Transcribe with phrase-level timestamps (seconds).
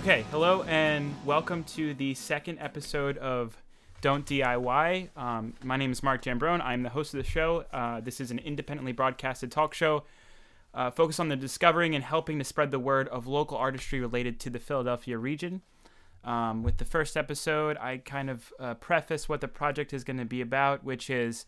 [0.00, 3.54] Okay, hello and welcome to the second episode of
[4.00, 5.10] Don't DIY.
[5.14, 6.62] Um, my name is Mark Jambrone.
[6.62, 7.66] I'm the host of the show.
[7.70, 10.04] Uh, this is an independently broadcasted talk show
[10.72, 14.40] uh, focused on the discovering and helping to spread the word of local artistry related
[14.40, 15.60] to the Philadelphia region.
[16.24, 20.16] Um, with the first episode, I kind of uh, preface what the project is going
[20.18, 21.44] to be about, which is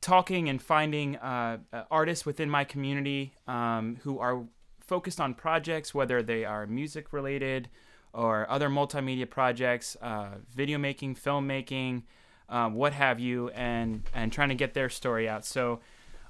[0.00, 4.44] talking and finding uh, uh, artists within my community um, who are
[4.86, 7.68] focused on projects, whether they are music related
[8.12, 12.02] or other multimedia projects, uh, video making, filmmaking,
[12.48, 15.44] uh, what have you, and and trying to get their story out.
[15.44, 15.80] So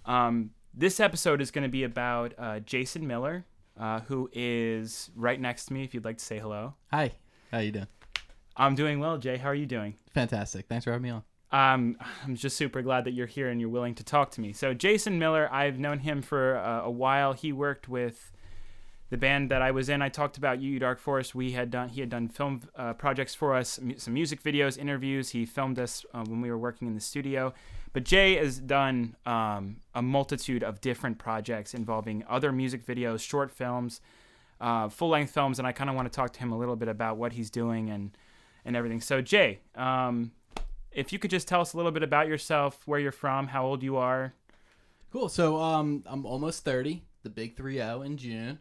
[0.05, 3.45] um, this episode is going to be about uh, Jason Miller,
[3.78, 5.84] uh, who is right next to me.
[5.84, 7.12] If you'd like to say hello, Hi,
[7.52, 7.88] how you doing?
[8.56, 9.19] I'm doing well.
[9.19, 9.97] Jay, how are you doing?
[10.14, 10.66] Fantastic.
[10.66, 11.23] Thanks for having me on.
[11.52, 14.52] Um, I'm just super glad that you're here and you're willing to talk to me.
[14.52, 17.34] So Jason Miller, I've known him for uh, a while.
[17.34, 18.33] He worked with
[19.08, 20.02] the band that I was in.
[20.02, 21.34] I talked about you, Dark Forest.
[21.34, 24.78] We had done he had done film uh, projects for us, mu- some music videos,
[24.78, 25.30] interviews.
[25.30, 27.54] He filmed us uh, when we were working in the studio.
[27.92, 33.50] But Jay has done um, a multitude of different projects involving other music videos, short
[33.50, 34.00] films,
[34.60, 36.77] uh, full length films, and I kind of want to talk to him a little
[36.77, 38.16] bit about what he's doing and
[38.64, 39.00] and everything.
[39.00, 40.32] So Jay, um,
[40.90, 43.64] if you could just tell us a little bit about yourself, where you're from, how
[43.64, 44.34] old you are.
[45.12, 45.28] Cool.
[45.28, 48.58] So um, I'm almost 30, the big 3-0 in June.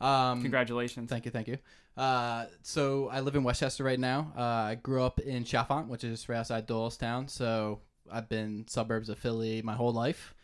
[0.00, 1.10] Um, Congratulations.
[1.10, 1.58] Thank you, thank you.
[1.96, 4.32] Uh, so I live in West Chester right now.
[4.36, 7.28] Uh, I grew up in Chalfont, which is right outside Doylestown.
[7.28, 10.34] So I've been suburbs of Philly my whole life.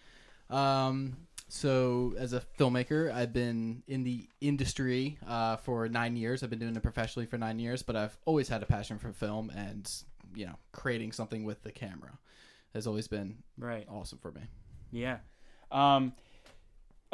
[0.50, 1.16] Um,
[1.48, 6.42] so as a filmmaker, I've been in the industry uh, for nine years.
[6.42, 9.12] I've been doing it professionally for nine years, but I've always had a passion for
[9.12, 9.90] film and
[10.34, 12.18] you know creating something with the camera
[12.72, 13.86] has always been Right.
[13.88, 14.40] awesome for me.
[14.90, 15.18] Yeah.
[15.70, 16.12] Um,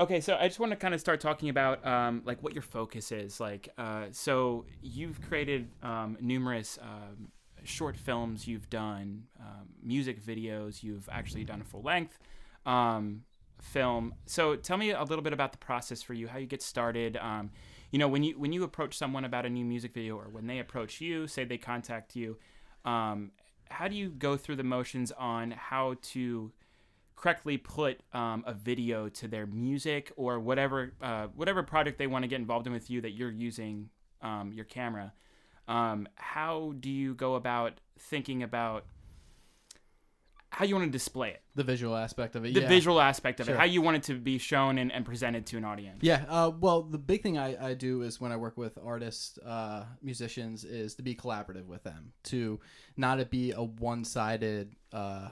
[0.01, 2.63] okay, so I just want to kind of start talking about um, like what your
[2.63, 3.39] focus is.
[3.39, 7.29] Like, uh, so you've created um, numerous um,
[7.63, 8.49] short films.
[8.49, 10.83] You've done um, music videos.
[10.83, 12.19] You've actually done a full length
[12.65, 13.23] um,
[13.61, 14.15] film.
[14.27, 16.29] So tell me a little bit about the process for you.
[16.29, 17.19] How you get started.
[17.19, 17.51] Um,
[17.91, 20.47] you know, when you when you approach someone about a new music video, or when
[20.47, 22.39] they approach you, say they contact you.
[22.85, 26.51] How do you go through the motions on how to
[27.21, 32.23] correctly put um, a video to their music or whatever uh, whatever project they want
[32.23, 33.91] to get involved in with you that you're using
[34.23, 35.13] um, your camera.
[35.69, 38.87] Um, how do you go about thinking about
[40.53, 42.55] how you want to display it The visual aspect of it.
[42.55, 42.69] the yeah.
[42.69, 43.55] visual aspect of Sure.
[43.55, 46.25] it how you want it to be shown and, and presented to an audience Yeah.
[46.29, 49.85] Uh, well, the big thing I, I do is when I work with artists, uh,
[50.03, 52.61] musicians, is to be collaborative with them, to
[52.97, 55.29] not it be a one-sided uh,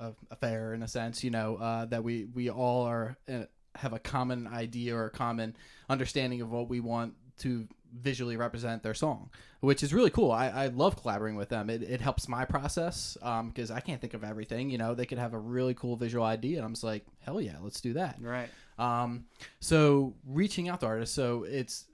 [0.00, 1.24] uh, affair in a sense.
[1.24, 3.44] You know uh, that we we all are uh,
[3.74, 5.56] have a common idea or a common
[5.88, 7.66] understanding of what we want to
[8.00, 10.32] visually represent their song, which is really cool.
[10.32, 11.70] I, I love collaborating with them.
[11.70, 14.70] It, it helps my process because I can't think of everything.
[14.70, 17.40] You know, they could have a really cool visual idea, and I'm just like, hell
[17.40, 18.16] yeah, let's do that.
[18.20, 19.26] right Um,
[19.60, 21.14] so reaching out to artists.
[21.14, 21.86] So it's,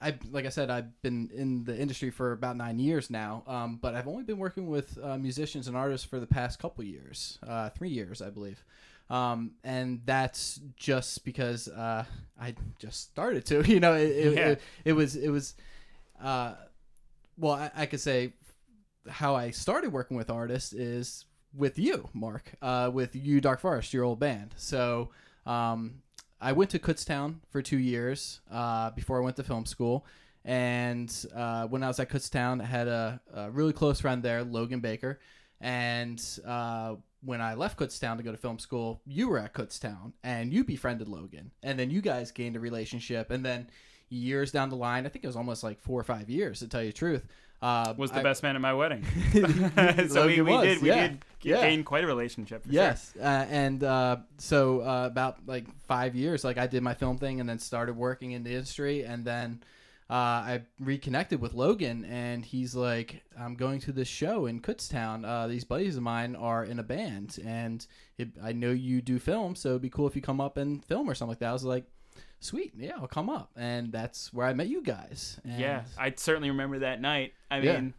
[0.00, 3.42] I like I said, I've been in the industry for about nine years now.
[3.46, 6.84] Um, but I've only been working with uh, musicians and artists for the past couple
[6.84, 8.64] years, uh, three years, I believe.
[9.08, 12.04] Um, and that's just because uh,
[12.40, 13.62] I just started to.
[13.66, 14.48] You know, it, it, Yeah.
[14.48, 15.54] it, it was it was,
[16.20, 16.54] uh,
[17.38, 18.32] well, I, I could say
[19.08, 21.24] how I started working with artists is
[21.56, 24.54] with you, Mark, uh, with you, Dark Forest, your old band.
[24.56, 25.10] So
[25.46, 26.02] um,
[26.40, 30.04] I went to Kutztown for two years uh, before I went to film school.
[30.44, 34.44] And uh, when I was at Kutztown, I had a, a really close friend there,
[34.44, 35.18] Logan Baker.
[35.60, 40.12] And uh, when I left Kutztown to go to film school, you were at Kutztown
[40.22, 41.50] and you befriended Logan.
[41.62, 43.30] And then you guys gained a relationship.
[43.30, 43.68] And then
[44.08, 46.68] years down the line, I think it was almost like four or five years, to
[46.68, 47.26] tell you the truth.
[47.62, 49.02] Uh, was the I- best man at my wedding
[50.10, 51.08] so we, we was, did we yeah.
[51.08, 51.62] did Yeah.
[51.62, 52.74] gain quite a relationship for sure.
[52.74, 57.16] Yes, uh, and uh, so uh, about like five years, like I did my film
[57.16, 59.62] thing, and then started working in the industry, and then
[60.08, 65.24] uh, I reconnected with Logan, and he's like, "I'm going to this show in Kutztown.
[65.26, 67.84] Uh, these buddies of mine are in a band, and
[68.16, 70.84] it, I know you do film, so it'd be cool if you come up and
[70.84, 71.86] film or something like that." I was like,
[72.38, 75.40] "Sweet, yeah, I'll come up," and that's where I met you guys.
[75.44, 77.32] And Yeah, I certainly remember that night.
[77.50, 77.74] I Yeah.
[77.80, 77.94] mean,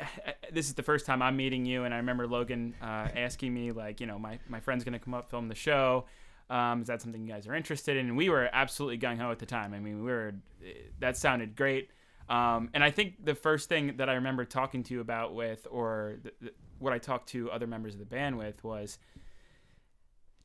[0.52, 3.72] this is the first time I'm meeting you, and I remember Logan uh, asking me,
[3.72, 6.06] like, you know, my, my friend's going to come up film the show.
[6.48, 8.06] Um, is that something you guys are interested in?
[8.06, 9.74] And we were absolutely gung ho at the time.
[9.74, 10.34] I mean, we were,
[11.00, 11.90] that sounded great.
[12.28, 15.66] Um, and I think the first thing that I remember talking to you about with,
[15.70, 16.18] or
[16.78, 18.98] what I talked to other members of the band with, was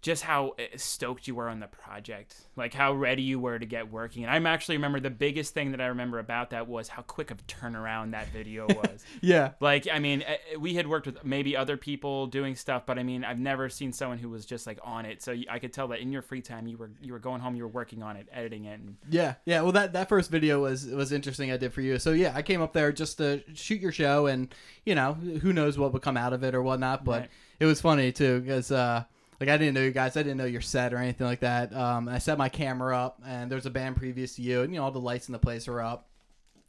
[0.01, 3.65] just how uh, stoked you were on the project, like how ready you were to
[3.67, 4.23] get working.
[4.23, 7.29] And I'm actually remember the biggest thing that I remember about that was how quick
[7.29, 9.05] of turnaround that video was.
[9.21, 9.51] Yeah.
[9.59, 13.03] like, I mean, uh, we had worked with maybe other people doing stuff, but I
[13.03, 15.21] mean, I've never seen someone who was just like on it.
[15.21, 17.55] So I could tell that in your free time, you were you were going home,
[17.55, 18.79] you were working on it, editing it.
[18.79, 19.61] And, Yeah, yeah.
[19.61, 21.51] Well, that that first video was was interesting.
[21.51, 21.99] I did for you.
[21.99, 24.53] So yeah, I came up there just to shoot your show, and
[24.83, 27.05] you know, who knows what would come out of it or whatnot.
[27.05, 27.29] But Right.
[27.59, 29.03] it was funny too because uh,
[29.41, 30.15] like I didn't know you guys.
[30.15, 31.75] I didn't know your set or anything like that.
[31.75, 34.79] Um, I set my camera up, and there's a band previous to you, and you
[34.79, 36.07] know all the lights in the place are up,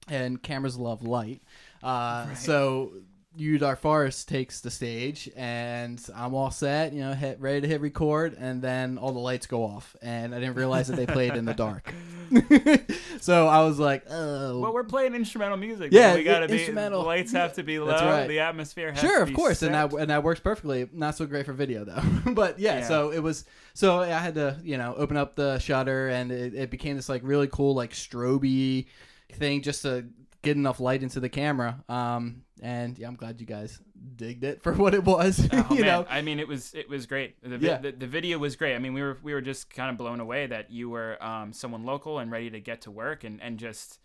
[0.08, 1.42] and cameras love light.
[1.82, 2.38] Uh, Right.
[2.38, 2.92] So.
[3.34, 7.68] You Dark Forest takes the stage, and I'm all set, you know, hit ready to
[7.68, 11.06] hit record, and then all the lights go off, and I didn't realize that they
[11.06, 11.94] played in the dark.
[13.20, 15.92] so I was like, oh, well, we're playing instrumental music.
[15.92, 16.54] Yeah, we gotta be.
[16.54, 17.00] instrumental.
[17.00, 17.92] The lights have to be low.
[17.92, 18.26] Right.
[18.26, 19.90] The atmosphere has sure, to of be course, and set.
[19.90, 20.88] that and that works perfectly.
[20.92, 22.02] Not so great for video though,
[22.32, 22.88] but yeah, Yeah.
[22.88, 23.44] So it was.
[23.74, 27.08] So I had to, you know, open up the shutter, and it, it became this
[27.08, 28.86] like really cool, like stroby
[29.32, 30.06] thing, just to
[30.42, 31.82] get enough light into the camera.
[31.88, 33.80] Um, and yeah, I'm glad you guys
[34.16, 35.48] digged it for what it was.
[35.52, 35.86] Oh, you man.
[35.86, 37.40] know, I mean, it was it was great.
[37.42, 37.78] The, vi- Yeah.
[37.78, 38.74] the, the video was great.
[38.74, 41.52] I mean, we were we were just kind of blown away that you were um,
[41.52, 43.98] someone local and ready to get to work and and just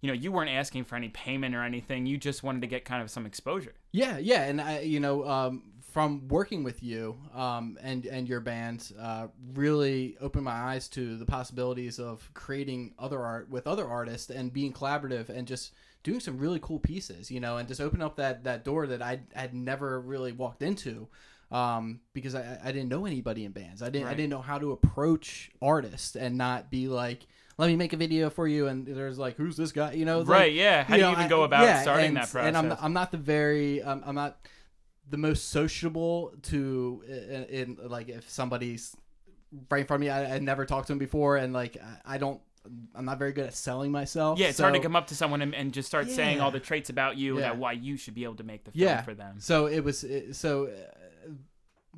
[0.00, 2.06] you know you weren't asking for any payment or anything.
[2.06, 3.74] You just wanted to get kind of some exposure.
[3.92, 8.40] Yeah, yeah, and I, you know, um, from working with you um, and and your
[8.40, 13.86] band, uh, really opened my eyes to the possibilities of creating other art with other
[13.86, 15.72] artists and being collaborative and just
[16.02, 19.02] doing some really cool pieces, you know, and just open up that that door that
[19.02, 21.08] I had never really walked into.
[21.50, 23.82] Um, because I, I didn't know anybody in bands.
[23.82, 27.26] I didn't I didn't know how to approach artists and not be like,
[27.58, 28.68] let me make a video for you.
[28.68, 29.92] And there's like, who's this guy?
[29.92, 30.52] You know, it's like- right?
[30.52, 30.84] Yeah.
[30.84, 32.46] How do you know, even I- go about yeah, starting and, that process?
[32.46, 34.38] And I'm, I'm not the very, um, I'm not
[35.10, 38.96] the most sociable to, in, in like if somebody's
[39.70, 41.76] right in front of me, I, I never talked to him before, and like
[42.06, 42.40] I, I don't,
[42.94, 44.38] I'm not very good at selling myself.
[44.38, 46.60] yeah, it's hard to come up to someone and, and just start saying all the
[46.60, 47.40] traits about you Yeah.
[47.48, 49.02] that why you should be able to make the film Yeah.
[49.02, 49.36] for them.
[49.40, 50.66] So it was it, so.
[50.66, 50.70] Uh,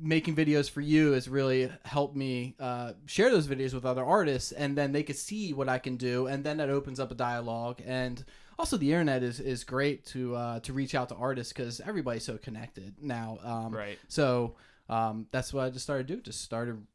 [0.01, 4.51] making videos for you has really helped me uh, share those videos with other artists
[4.51, 7.15] and then they could see what i can do and then that opens up a
[7.15, 8.25] dialogue and
[8.59, 12.23] also the internet is, is great to uh, to reach out to artists because everybody's
[12.23, 13.97] so connected now um, Right.
[14.07, 14.55] so
[14.89, 16.85] um, that's what i just started to do just started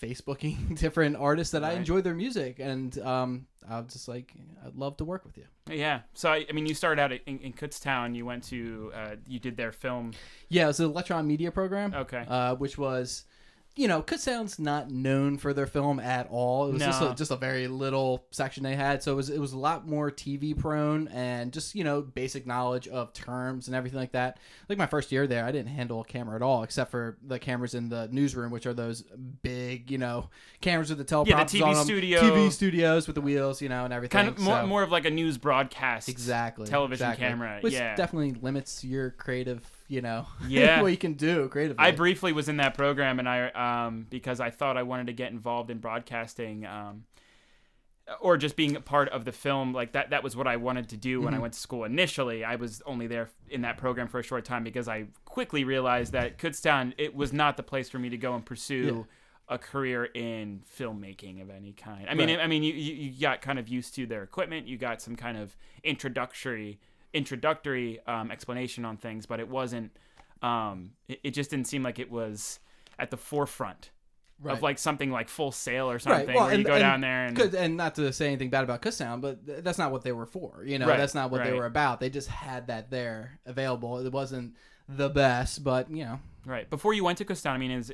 [0.00, 4.32] facebooking different artists that i enjoy their music and um, i was just like
[4.66, 6.00] i'd love to work with you Yeah.
[6.14, 8.16] So I, I mean, you started out in, in Kutztown.
[8.16, 10.12] You went to uh, you did their film.
[10.48, 11.94] Yeah, it was an Electronic Media program.
[11.94, 12.24] Okay.
[12.26, 13.24] Uh, which was,
[13.76, 16.68] you know, Sound's not known for their film at all.
[16.68, 19.38] It was just a, just a very little section they had, so it was it
[19.38, 23.76] was a lot more TV prone and just you know basic knowledge of terms and
[23.76, 24.38] everything like that.
[24.68, 27.38] Like my first year there, I didn't handle a camera at all, except for the
[27.38, 29.02] cameras in the newsroom, which are those
[29.42, 30.28] big, you know,
[30.60, 32.20] cameras with the teleprompters Yeah, the TV on 'em, studio.
[32.20, 34.18] TV studios with the wheels, you know, and everything.
[34.18, 36.08] Kind of more, so- more of like a news broadcast.
[36.08, 37.26] exactly television exactly.
[37.26, 37.94] camera, which yeah.
[37.94, 40.80] definitely limits your creative you know Yeah.
[40.80, 44.40] what you can do creatively I briefly was in that program, and I um because
[44.40, 47.04] I thought I wanted to get involved in broadcasting, um,
[48.20, 49.72] or just being a part of the film.
[49.72, 51.42] Like that, that was what I wanted to do when I Mhm.
[51.42, 51.84] went to school.
[51.84, 55.62] Initially, I was only there in that program for a short time because I quickly
[55.64, 59.06] realized that Kutztown it was not the place for me to go and pursue.
[59.52, 62.06] A career in filmmaking of any kind.
[62.08, 62.38] I mean, Right.
[62.38, 64.68] I mean, you you got kind of used to their equipment.
[64.68, 66.78] You got some kind of introductory
[67.12, 69.92] introductory um, explanation on things, but it wasn't.
[70.42, 72.60] Um, it, it just didn't seem like it was
[72.98, 73.90] at the forefront
[74.42, 74.56] right.
[74.56, 76.34] of like something like Full Sail or something, Right.
[76.34, 78.64] well, where you and- go and down there and and not to say anything bad
[78.64, 80.62] about Sound, but th- that's not what they were for.
[80.64, 82.00] You know, Right, that's not what they were about.
[82.00, 83.98] They just had that there available.
[84.04, 84.54] It wasn't
[84.88, 87.52] the best, but you know, right before you went to Kutztown.
[87.52, 87.92] I mean, is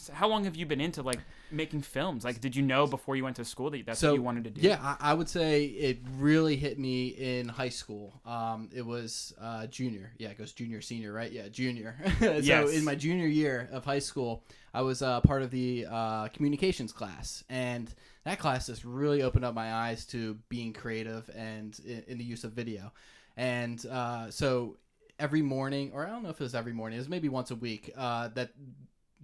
[0.00, 1.18] so how long have you been into like
[1.50, 2.24] making films?
[2.24, 4.44] Like, did you know before you went to school that that's so what you wanted
[4.44, 4.60] to do?
[4.60, 8.20] Yeah, I, I would say it really hit me in high school.
[8.24, 10.12] Um, it was uh, junior.
[10.18, 11.30] Yeah, it goes junior, senior, right?
[11.30, 11.96] Yeah, junior.
[12.18, 12.72] so Yes.
[12.72, 16.92] in my junior year of high school, I was uh, part of the uh, communications
[16.92, 17.92] class, and
[18.24, 22.24] that class just really opened up my eyes to being creative and in, in the
[22.24, 22.92] use of video.
[23.36, 24.76] And uh, so
[25.18, 27.50] every morning, or I don't know if it was every morning, it was maybe once
[27.50, 28.50] a week, uh, that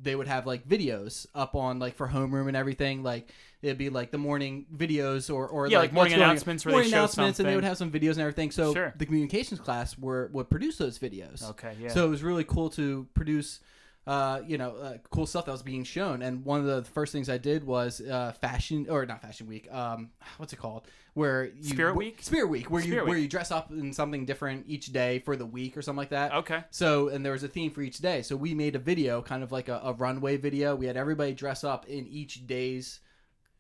[0.01, 3.03] they would have like videos up on like for homeroom and everything.
[3.03, 3.31] Like
[3.63, 6.91] it'd be like the morning videos or or Yeah, like morning announcements where they morning
[6.91, 8.51] show announcements, and they would have some videos and everything.
[8.51, 8.93] So Sure.
[8.97, 11.43] the communications class were would produce those videos.
[11.51, 11.75] Okay.
[11.81, 11.89] Yeah.
[11.89, 13.61] So it was really cool to produce
[14.07, 16.23] uh, you know, uh, cool stuff that was being shown.
[16.23, 19.69] And one of the first things I did was uh, fashion or not fashion week.
[19.73, 20.87] Um, what's it called?
[21.15, 22.19] Where you Spirit Week?
[22.23, 25.35] Spirit Week, where you Spirit where you dress up in something different each day for
[25.35, 26.33] the week or something like that.
[26.35, 26.63] Okay.
[26.71, 28.21] So, and there was a theme for each day.
[28.23, 30.77] So we made a video, kind of like a, a runway video.
[30.77, 33.01] We had everybody dress up in each day's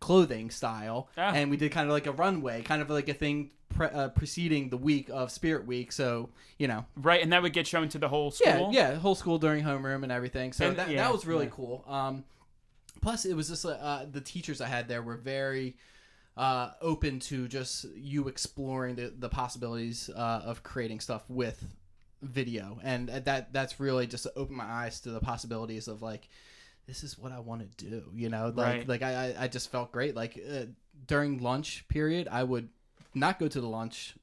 [0.00, 1.32] clothing style, Ah.
[1.34, 4.08] and we did kind of like a runway, kind of like a thing pre- uh,
[4.08, 5.92] preceding the week of Spirit Week.
[5.92, 8.70] So you know, Right, and that would get shown to the whole school.
[8.72, 10.52] yeah, whole school during homeroom and everything.
[10.52, 11.52] So And- that, yeah, that was really yeah.
[11.54, 11.84] cool.
[11.86, 12.24] Um,
[13.02, 15.76] plus, it was just uh, uh, the teachers I had there were very
[16.36, 21.62] uh, open to just you exploring the, the possibilities uh, of creating stuff with
[22.22, 26.28] video, and that that's really just opened my eyes to the possibilities of like
[26.86, 28.04] this is what I want to do.
[28.14, 28.88] You know, like Right.
[28.88, 30.14] like I I- I just felt great.
[30.14, 30.64] Like uh,
[31.06, 32.68] during lunch period, I would
[33.16, 34.14] not go to the lunch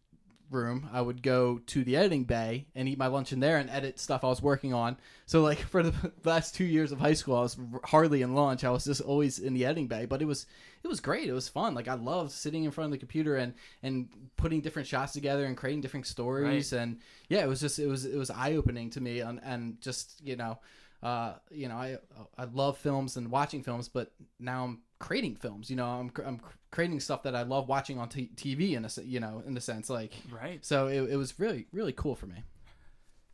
[0.54, 0.88] room.
[0.94, 4.00] I would go to the editing bay and eat my lunch in there and edit
[4.00, 4.98] stuff I was working on.
[5.26, 8.64] So like for the last two years of high school, I was hardly in lunch.
[8.64, 10.06] I was just always in the editing bay.
[10.06, 10.46] But it was
[10.84, 11.28] it was great.
[11.28, 11.74] It was fun.
[11.74, 15.46] Like I loved sitting in front of the computer and and putting different shots together
[15.46, 16.72] and creating different stories.
[16.74, 19.82] And yeah, it was just it was it was eye opening to me and and
[19.82, 20.60] just you know.
[21.04, 21.98] Uh, you know, I
[22.38, 25.70] I love films and watching films, but now I'm creating films.
[25.70, 26.40] You know, I'm I'm
[26.72, 29.62] creating stuff that I love watching on t- TV in a you know in a
[29.62, 30.64] sense like Right.
[30.66, 32.44] so it, it was really really cool for me.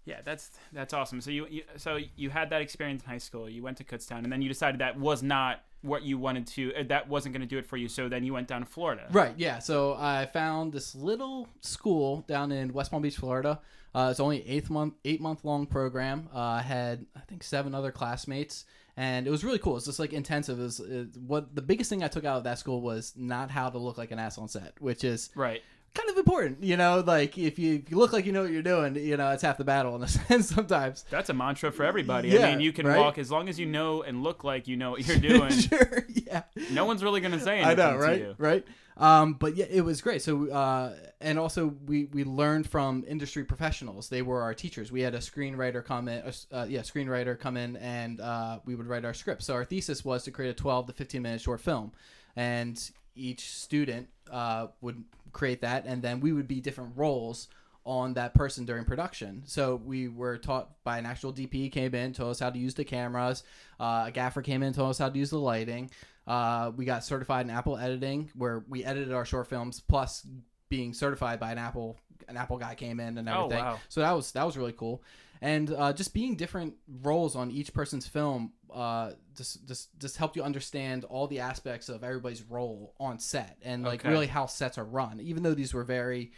[0.06, 1.22] Yeah, that's that's awesome.
[1.22, 3.48] So you, you so you had that experience in high school.
[3.48, 6.74] You went to Kutztown, and then you decided that was not what you wanted to.
[6.76, 7.88] Uh, that wasn't going to do it for you.
[7.88, 9.08] So then you went down to Florida.
[9.12, 9.34] Right.
[9.38, 9.60] Yeah.
[9.60, 13.60] So I found this little school down in West Palm Beach, Florida.
[13.96, 16.30] Uh, it's only eighth month, eight month long program.
[16.34, 19.78] Uh, I had I think seven other classmates, and it was really cool.
[19.78, 20.60] It's just like intensive.
[20.60, 20.80] is
[21.26, 23.98] what the biggest thing I took out of that school was not how to look
[23.98, 25.64] like an ass on set, which is Right.
[25.94, 26.64] Kind of important.
[26.64, 29.18] You know, like if you, if you look like you know what you're doing, you
[29.18, 31.06] know, it's half the battle in a sense sometimes.
[31.10, 32.38] That's a mantra for everybody.
[32.38, 33.00] I mean, you can right?
[33.00, 35.52] walk as long as you know and look like you know what you're doing.
[35.52, 36.06] sure.
[36.10, 36.44] Yeah.
[36.72, 38.36] no one's really going to say I anything know, to right?
[38.38, 38.66] Right.
[39.00, 40.22] Um, but yeah, it was great.
[40.22, 44.10] So, uh, and also we we learned from industry professionals.
[44.10, 44.92] They were our teachers.
[44.92, 48.88] We had a screenwriter come in, uh, yeah, screenwriter come in, and uh, we would
[48.88, 49.44] write our script.
[49.44, 51.94] So our thesis was to create a 12 to 15 minute short film,
[52.36, 57.48] and each student uh, would create that, and then we would be different roles
[57.86, 59.42] on that person during production.
[59.46, 62.74] So we were taught by an actual DP came in, told us how to use
[62.76, 63.44] the cameras.
[63.80, 65.90] Uh, a gaffer came in, told us how to use the lighting.
[66.28, 70.28] Uh, we got certified in Apple editing, where we edited our short films, plus
[70.70, 73.64] being certified by an Apple an Apple guy came in and Oh, everything.
[73.66, 73.80] wow.
[73.88, 75.02] So that was that was really cool,
[75.42, 80.36] and uh, just being different roles on each person's film uh, just just just helped
[80.36, 84.10] you understand all the aspects of everybody's role on set and like Okay.
[84.10, 85.20] really how sets are run.
[85.22, 86.32] Even though these were very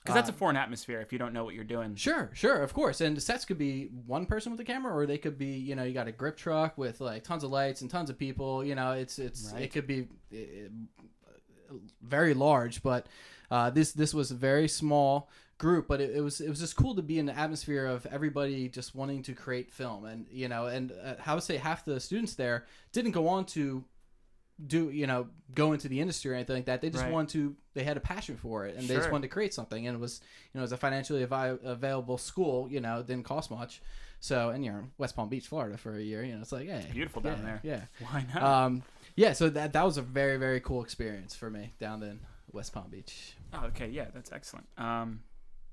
[0.00, 1.94] Because that's uh, a foreign atmosphere if you don't know what you're doing.
[1.94, 3.00] Sure, sure, of course.
[3.00, 5.74] And the sets could be one person with a camera, or they could be, you
[5.76, 8.64] know, you got a grip truck with like tons of lights and tons of people.
[8.64, 9.62] You know, it's it's Right.
[9.62, 10.68] it could be uh,
[12.02, 13.06] very large, but
[13.50, 15.28] uh, this this was very small
[15.62, 15.84] group.
[15.88, 18.68] But it, it was it was just cool to be in the atmosphere of everybody
[18.68, 21.98] just wanting to create film, and you know, and uh, I would say half the
[22.00, 23.84] students there didn't go on to
[24.66, 27.12] do you know go into the industry or anything like that they just Right.
[27.12, 29.86] wanted to they had a passion for it and they just wanted to create something
[29.88, 33.06] and it was you know it was a financially avi- available school you know it
[33.08, 33.80] didn't cost much
[34.20, 36.68] so and you're in west palm beach florida for a year you know it's like
[36.68, 37.60] hey Beautiful down yeah, there.
[38.00, 38.42] yeah Why not?
[38.42, 38.82] um
[39.16, 42.20] yeah so that that was a very very cool experience for me down in
[42.52, 44.66] west palm beach oh, okay, yeah, that's excellent.
[44.78, 45.20] Um,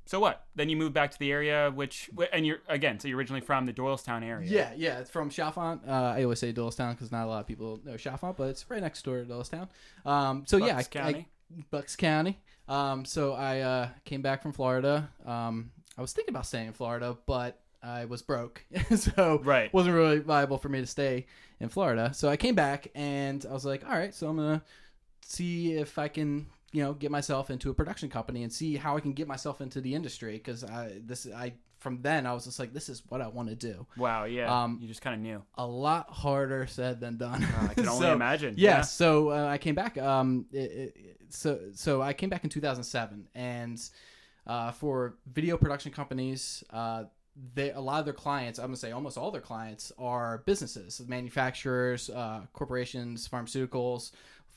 [0.10, 0.36] so what?
[0.56, 3.66] Then you moved back to the area, which and you're again, so you're originally from
[3.68, 4.50] the Doylestown area.
[4.50, 5.88] yeah yeah it's from Chalfont.
[5.88, 8.66] uh i always say Doylestown because not a lot of people know Chalfont, but it's
[8.72, 9.68] right next door to Doylestown.
[10.06, 11.28] um so yeah Bucks I- I, County.
[11.72, 12.40] Bucks County.
[12.68, 15.10] Um, so I uh, came back from Florida.
[15.26, 18.64] Um, I was thinking about staying in Florida, but I was broke,
[18.96, 19.74] so Right.
[19.74, 21.26] wasn't really viable for me to stay
[21.60, 22.12] in Florida.
[22.14, 24.62] So I came back and I was like, all right, so I'm gonna
[25.24, 28.96] see if I can, you know, get myself into a production company and see how
[28.98, 32.44] I can get myself into the industry because I this I from then I was
[32.44, 33.88] just like, this is what I want to do.
[33.96, 34.26] Wow.
[34.26, 34.64] Yeah.
[34.64, 35.42] Um, you just kind of knew.
[35.56, 37.42] A lot harder said than done.
[37.44, 38.56] Uh, I can only So- imagine.
[38.58, 39.98] yeah, so uh, I came back.
[39.98, 43.80] Um, it, it, so so I came back in 2007, and
[44.46, 47.06] uh, for video production companies, uh,
[47.54, 51.02] they a lot of their clients, I'm gonna say almost all their clients are businesses,
[51.08, 54.12] manufacturers, uh, corporations, pharmaceuticals,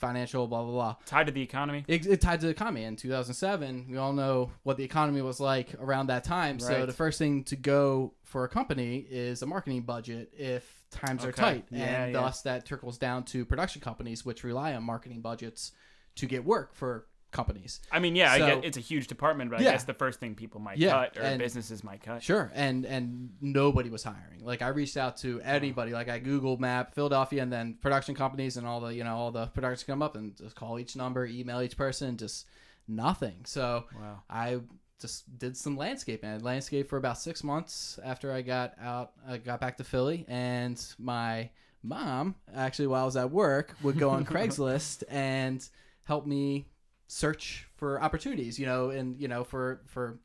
[0.07, 0.95] financial, blah blah blah.
[1.05, 1.83] Tied to the economy.
[1.87, 2.83] It, it tied to the economy.
[2.83, 6.59] In 2007, we all know what the economy was like around that time.
[6.59, 11.23] So the first thing to go for a company is a marketing budget if times
[11.25, 12.21] are tight, Yeah, and yeah.
[12.21, 15.71] thus that trickles down to production companies, which rely on marketing budgets
[16.15, 17.81] to get work for companies.
[17.91, 20.19] I mean, yeah, I So- get it's a huge department, but I guess the first
[20.21, 22.23] thing people might Yeah, cut or and- businesses might cut.
[22.23, 24.45] Sure, and and nobody was hiring.
[24.45, 25.91] Like I reached out to anybody.
[25.91, 29.31] Like I Google Map Philadelphia, and then production companies and all the you know all
[29.31, 32.45] the productions come up and just call each number, email each person, just
[32.87, 33.41] nothing.
[33.45, 34.21] So Wow.
[34.29, 34.59] I
[34.99, 36.29] just did some landscaping.
[36.29, 39.11] I landscaped for about six months after I got out.
[39.27, 41.49] I got back to Philly, and my
[41.81, 45.67] mom actually, while I was at work, would go on Craigslist and
[46.03, 46.67] help me
[47.13, 48.59] search for opportunities.
[48.59, 50.17] You know, and you know for for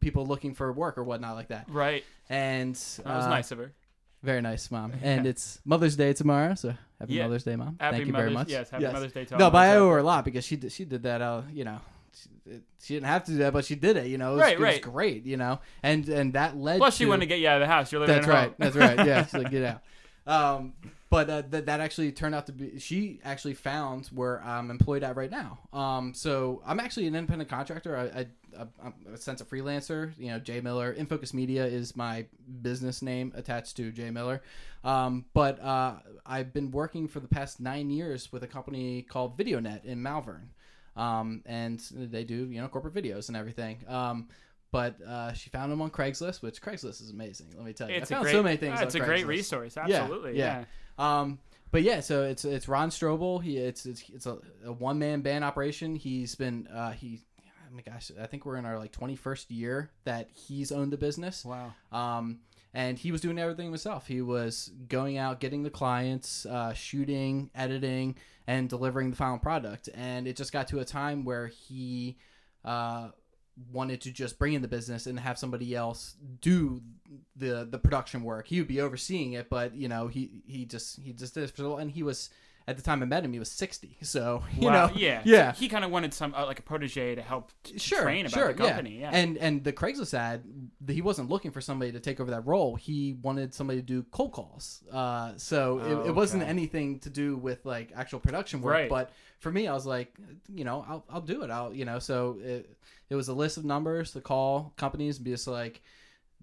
[0.00, 1.66] people looking for work or whatnot like that.
[1.68, 2.04] Right.
[2.28, 3.72] And That was uh, nice of her.
[4.22, 4.92] Very nice, mom.
[5.02, 7.24] And it's Mother's Day tomorrow, so happy Yeah.
[7.24, 7.76] Mother's Day, mom.
[7.80, 8.48] Happy Thank you Mother's, very much.
[8.48, 10.56] Yes, happy Mother's Day to all No, but I owe her a lot because she
[10.56, 11.20] did, she did that.
[11.20, 11.78] Uh, you know,
[12.14, 14.06] she, she didn't have to do that, but she did it.
[14.06, 14.82] You know, it was, Right, it was right.
[14.82, 15.26] great.
[15.26, 16.78] You know, and and that led.
[16.78, 17.90] Plus, she wanted to get you out of the house.
[17.90, 18.44] You're living That's at right.
[18.44, 18.54] home.
[18.58, 19.06] That's right.
[19.06, 19.82] Yeah, she's like, get out.
[20.58, 20.74] Um,
[21.12, 22.78] but uh, th- that actually turned out to be.
[22.78, 25.58] She actually found where I'm employed at right now.
[25.70, 27.94] Um, so I'm actually an independent contractor.
[27.98, 28.26] I, I,
[28.58, 30.12] I I'm a sense of freelancer.
[30.16, 30.94] You know, Jay Miller.
[30.94, 32.24] Infocus Media is my
[32.62, 34.40] business name attached to Jay Miller.
[34.84, 39.36] Um, but uh, I've been working for the past nine years with a company called
[39.36, 40.48] VideoNet in Malvern.
[40.96, 43.84] Um, and they do you know corporate videos and everything.
[43.86, 44.28] Um,
[44.70, 47.48] but uh, she found them on Craigslist, which Craigslist is amazing.
[47.54, 48.80] Let me tell you, It's I found great, so many things.
[48.80, 49.28] on it's a great Craigslist.
[49.28, 49.76] resource.
[49.76, 50.38] Yeah, Absolutely.
[50.38, 50.60] yeah.
[50.60, 50.64] Yeah.
[50.98, 51.38] Um,
[51.70, 53.42] but yeah, so it's it's Ron Strobel.
[53.42, 55.96] He it's it's, it's a, a one man band operation.
[55.96, 57.20] He's been uh, he.
[57.40, 60.92] Oh my gosh, I think we're in our like twenty first year that he's owned
[60.92, 61.44] the business.
[61.44, 61.72] Wow.
[61.90, 62.40] Um,
[62.74, 64.06] and he was doing everything himself.
[64.06, 69.88] He was going out, getting the clients, uh, shooting, editing, and delivering the final product.
[69.94, 72.16] And it just got to a time where he
[72.64, 73.08] uh,
[73.70, 76.80] wanted to just bring in the business and have somebody else do
[77.36, 78.46] the the production work.
[78.46, 81.50] He would be overseeing it, but you know he he just he just did it
[81.50, 82.30] for and he was
[82.68, 83.98] at the time I met him he was sixty.
[84.02, 84.86] So you wow.
[84.86, 85.22] know yeah.
[85.24, 85.52] yeah.
[85.52, 88.34] He kind of wanted some uh, like a protege to help t- sure, train about
[88.34, 89.00] sure, the company.
[89.00, 89.10] Yeah.
[89.12, 90.44] And and the Craigslist ad,
[90.86, 92.76] he wasn't looking for somebody to take over that role.
[92.76, 94.82] He wanted somebody to do cold calls.
[94.90, 98.72] Uh, so Oh, it, it wasn't anything to do with like actual production work.
[98.72, 98.88] Right.
[98.88, 100.14] But for me, I was like,
[100.48, 101.50] you know, I'll I'll do it.
[101.50, 101.98] I'll you know.
[101.98, 102.76] So it
[103.12, 105.82] it was a list of numbers to call companies and be just like.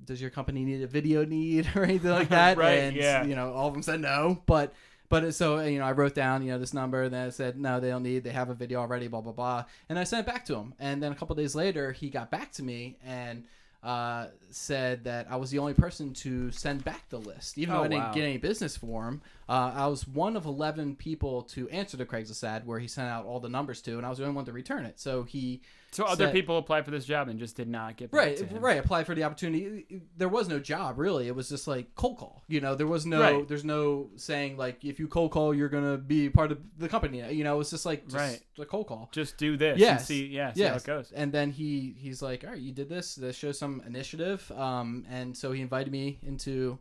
[0.06, 2.58] Does your company need a video need or anything like that?
[2.66, 3.26] Right, And yeah.
[3.26, 4.42] you know, all of them said no.
[4.46, 4.74] But
[5.10, 7.60] but so you know, I wrote down you know this number, and then I said
[7.60, 8.24] no, they don't need.
[8.24, 9.10] They have a video already.
[9.10, 10.74] Blah blah blah, and I sent it back to him.
[10.80, 13.44] And then a couple days later, he got back to me and
[13.84, 17.82] uh, said that I was the only person to send back the list, even though
[17.82, 18.14] Oh, I didn't wow.
[18.14, 19.22] get any business for him.
[19.50, 23.10] Uh, I was one of eleven people to answer the Craigslist ad where he sent
[23.10, 25.00] out all the numbers to, and I was the only one to return it.
[25.00, 28.40] So he so other people applied for this job and just did not get Right,
[28.52, 28.78] right.
[28.78, 30.04] Applied for the opportunity.
[30.16, 31.28] There was no job really.
[31.28, 32.44] It was just like cold call.
[32.48, 33.48] You know, there was no, Right.
[33.48, 37.28] there's no saying like if you cold call, you're gonna be part of the company.
[37.34, 38.40] You know, it's just like just Right.
[38.60, 39.10] a cold call.
[39.12, 40.06] Just do this and Yes.
[40.06, 41.12] see, yeah, see how it goes.
[41.12, 43.16] And then he he's like, all right, you did this.
[43.16, 44.52] This shows some initiative.
[44.52, 46.78] Um, and so he invited me into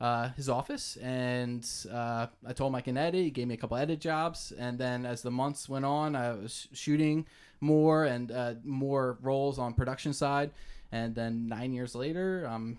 [0.00, 3.22] uh, his office, and uh, I told him I can edit.
[3.22, 6.32] He gave me a couple edit jobs, and then as the months went on, I
[6.32, 7.26] was shooting
[7.60, 10.50] more and uh, more roles on production side.
[10.90, 12.78] And then nine years later, um,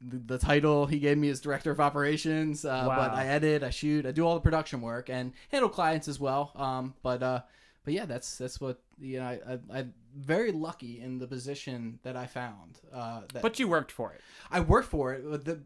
[0.00, 2.64] the, the title he gave me is director of operations.
[2.64, 6.08] Uh, But I edit, I shoot, I do all the production work, and handle clients
[6.08, 6.52] as well.
[6.56, 7.42] Um, but uh,
[7.84, 9.26] but yeah, that's that's what you know.
[9.26, 12.80] I, I, I'm very lucky in the position that I found.
[12.92, 14.20] Uh, that But you worked for it.
[14.50, 15.60] I worked for it, the,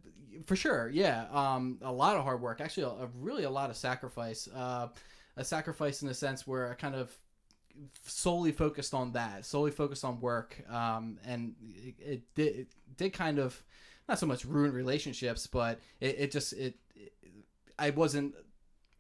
[0.47, 0.89] for sure.
[0.89, 2.61] Yeah, um, a lot of hard work.
[2.61, 4.49] Actually, a, a really a lot of sacrifice.
[4.55, 4.89] Uh,
[5.37, 7.17] a sacrifice in the sense where I kind of
[8.03, 13.13] solely focused on that, solely focused on work, um, and it, it did it did
[13.13, 13.63] kind of
[14.09, 17.13] not so much ruin relationships, but it, it just it, it
[17.79, 18.35] I wasn't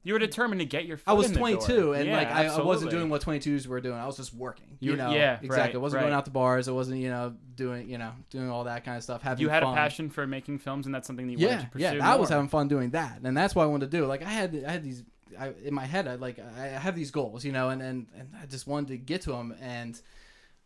[0.09, 0.99] You were determined to get your.
[1.07, 1.95] I was in the 22, door.
[1.95, 3.99] and Yeah, like I, I wasn't doing what 22s were doing.
[3.99, 4.79] I was just working.
[4.81, 5.57] You, You- know, yeah, exactly.
[5.57, 6.67] right, I wasn't going out to bars.
[6.67, 9.21] I wasn't, you know, doing, you know, doing all that kind of stuff.
[9.23, 9.75] Having You had fun.
[9.75, 11.85] a passion for making films, and that's something that you Yeah, wanted to pursue.
[11.97, 12.11] yeah.
[12.13, 14.07] I was having fun doing that, and that's what I wanted to do.
[14.07, 15.05] Like I had, I had these,
[15.39, 18.31] I, in my head, I like, I have these goals, you know, and and and
[18.43, 20.01] I just wanted to get to them, and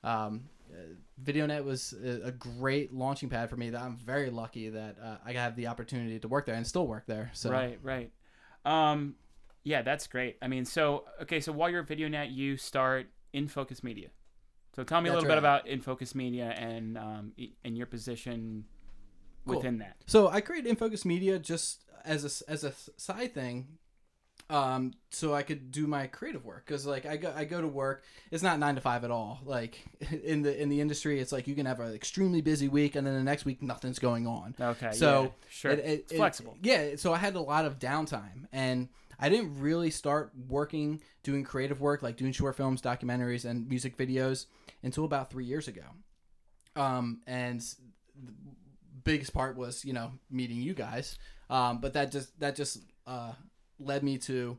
[0.05, 0.45] um.
[0.73, 0.77] uh,
[1.23, 3.71] VideoNet was a a great launching pad for me.
[3.71, 6.87] That I'm very lucky that uh, I have the opportunity to work there and still
[6.87, 7.31] work there.
[7.35, 8.11] So Right, right.
[8.65, 9.15] Um,
[9.65, 10.37] yeah, that's great.
[10.43, 14.09] I mean, so okay, so while you're at VideoNet, you start In Focus Media.
[14.75, 17.33] So tell me a That's little bit about In Focus Media and um,
[17.65, 18.65] and your position
[19.47, 19.57] Cool.
[19.57, 19.97] within that.
[20.07, 23.67] So I created Infocus Media just as a as a side thing,
[24.51, 26.65] um, so I could do my creative work.
[26.67, 29.41] Cause like I go I go to work, it's not nine to five at all.
[29.45, 29.79] Like
[30.25, 33.07] in the in the industry, it's like you can have an extremely busy week, and
[33.07, 34.55] then the next week nothing's going on.
[34.61, 36.57] Okay, So yeah, sure, It- it- it's it- flexible.
[36.63, 36.97] yeah.
[36.97, 38.89] So I had a lot of downtime, and
[39.23, 43.97] I didn't really start working doing creative work like doing short films, documentaries, and music
[43.97, 44.47] videos
[44.83, 45.85] until about three years ago.
[46.75, 48.33] Um, and the
[49.05, 51.19] biggest part was you know meeting you guys.
[51.49, 53.33] Um, but that just that just uh,
[53.79, 54.59] led me to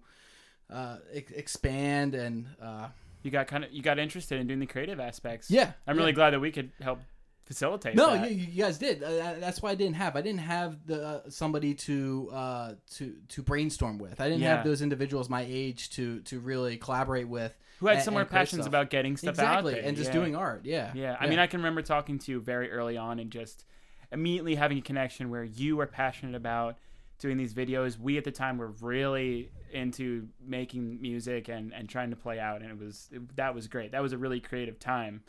[0.72, 2.88] uh, ex- expand and uh,
[3.24, 5.52] You got kind of you got interested in doing the creative aspects.
[5.52, 5.74] yeah.
[5.88, 7.00] I'm really glad that we could help
[7.46, 7.96] facilitate.
[7.96, 9.04] No, you, you guys did.
[9.04, 10.16] Uh, that's why I didn't have.
[10.16, 14.20] I didn't have the uh, somebody to uh, to to brainstorm with.
[14.22, 14.56] I didn't Yeah.
[14.58, 17.58] have those individuals my age to to really collaborate with.
[17.80, 20.14] who had and- similar and passions about getting stuff exactly, out there and just yeah.
[20.14, 20.62] doing art.
[20.66, 23.66] Yeah, Yeah, I mean, I can remember talking to you very early on and just
[24.12, 26.78] immediately having a connection where you were passionate about
[27.20, 28.00] doing these videos.
[28.00, 32.62] We at the time were really into making music and, and trying to play out,
[32.62, 33.92] and it was it, that was great.
[33.92, 35.24] That was a really creative time.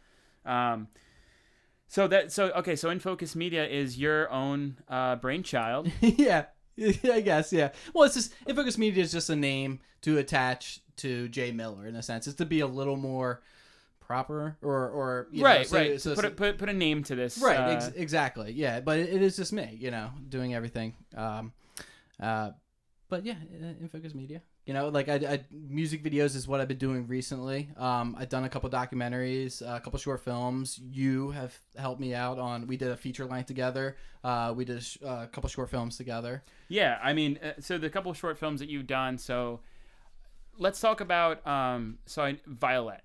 [0.45, 0.89] Um,
[1.89, 5.91] so that so okay, so In Focus Media is your own uh, brainchild.
[6.01, 6.47] yeah,
[7.05, 7.53] I guess.
[7.53, 7.71] Yeah.
[7.95, 11.87] Well, it's just in focus Media is just a name to attach to Jay Miller
[11.87, 12.27] in a sense.
[12.27, 13.43] It's to be a little more
[14.01, 16.01] proper or or you know, right, so- right.
[16.01, 17.39] so- put, a, put put a name to this.
[17.39, 20.93] right uh, ex- exactly yeah but it, it is just me you know doing everything
[21.17, 21.55] um
[22.21, 22.51] uh
[23.09, 23.37] but yeah
[23.81, 27.07] in focus media you know like I, I music videos is what i've been doing
[27.07, 32.15] recently um i've done a couple documentaries a couple short films you have helped me
[32.15, 35.27] out on we did a feature length together uh we did a, sh- uh, a
[35.27, 38.87] couple short films together Yeah, I mean, uh, so the couple short films that you've
[38.87, 39.19] done.
[39.19, 39.61] So
[40.59, 43.03] let's talk about um, so I, Violet.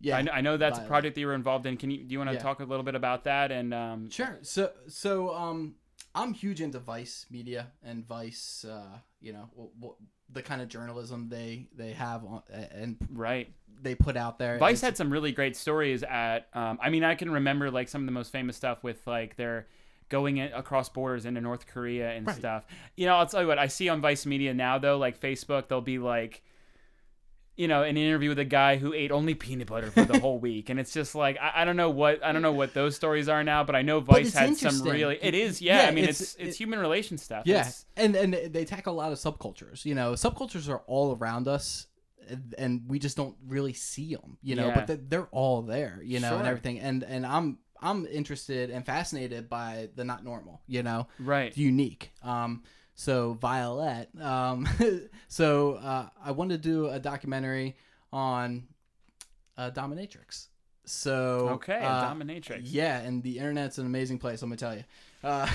[0.00, 0.86] yeah I, I know that's Violet.
[0.86, 1.76] a project that you were involved in.
[1.76, 2.42] Can you do you want to Yeah.
[2.42, 3.50] talk a little bit about that?
[3.50, 4.38] And um, Sure.
[4.42, 5.74] So so um
[6.14, 9.96] I'm huge into Vice media and Vice uh you know w- w-
[10.32, 13.50] the kind of journalism they they have on, and right,
[13.82, 14.58] they put out there.
[14.58, 16.02] Vice It's- had some really great stories.
[16.02, 19.06] At um, I mean, I can remember like some of the most famous stuff with
[19.06, 19.66] like their
[20.08, 22.36] going in, across borders into North Korea and Right.
[22.36, 22.64] stuff.
[22.96, 25.68] You know, I'll tell you what I see on Vice Media now though, like Facebook,
[25.68, 26.42] they'll be like.
[27.58, 30.38] You know, an interview with a guy who ate only peanut butter for the whole
[30.48, 32.94] week, and it's just like I, I don't know what I don't know what those
[32.96, 35.18] stories are now, but I know Vice had some really.
[35.20, 35.82] It is, yeah.
[35.82, 37.42] Yeah, I mean, it's- it's it's, it- human relation stuff.
[37.46, 39.84] yeah, It's- and and they tackle a lot of subcultures.
[39.84, 41.86] You know, subcultures are all around us.
[42.58, 44.68] and- we just don't really see them, you know.
[44.68, 44.74] Yeah.
[44.74, 46.78] But they- they're all there, you know, and everything.
[46.78, 51.08] And and I'm I'm interested and fascinated by the not normal, you know.
[51.18, 51.56] right.
[51.56, 52.12] unique.
[52.22, 52.62] Um,
[52.98, 54.08] so Violet.
[54.20, 54.68] Um,
[55.28, 57.76] so uh, I wanted to do a documentary
[58.12, 58.66] on
[59.56, 60.48] uh, dominatrix.
[60.84, 62.62] So Okay, uh, dominatrix.
[62.64, 64.42] Yeah, and the internet's an amazing place.
[64.42, 64.84] I'm gonna tell you.
[65.22, 65.46] Uh,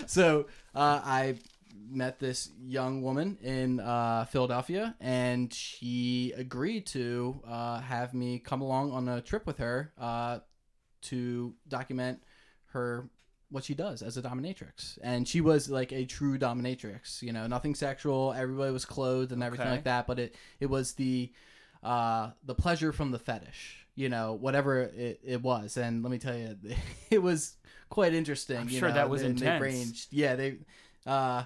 [0.06, 1.36] so uh, I
[1.88, 8.60] met this young woman in uh, Philadelphia, and she agreed to uh, have me come
[8.60, 10.40] along on a trip with her uh,
[11.02, 12.24] to document
[12.72, 13.08] her
[13.50, 14.98] what she does as a dominatrix.
[15.02, 17.22] And she was like a true dominatrix.
[17.22, 18.34] You know, nothing sexual.
[18.36, 19.76] Everybody was clothed and everything Okay.
[19.76, 20.06] like that.
[20.06, 21.32] But it it was the
[21.82, 23.86] uh, the pleasure from the fetish.
[23.94, 25.76] You know, whatever it, it was.
[25.76, 26.56] And let me tell you,
[27.10, 27.56] it was
[27.88, 28.58] quite interesting.
[28.58, 29.62] I'm you sure know, that was they intense.
[29.62, 30.06] ranged.
[30.10, 30.58] Yeah, they.
[31.06, 31.44] Uh,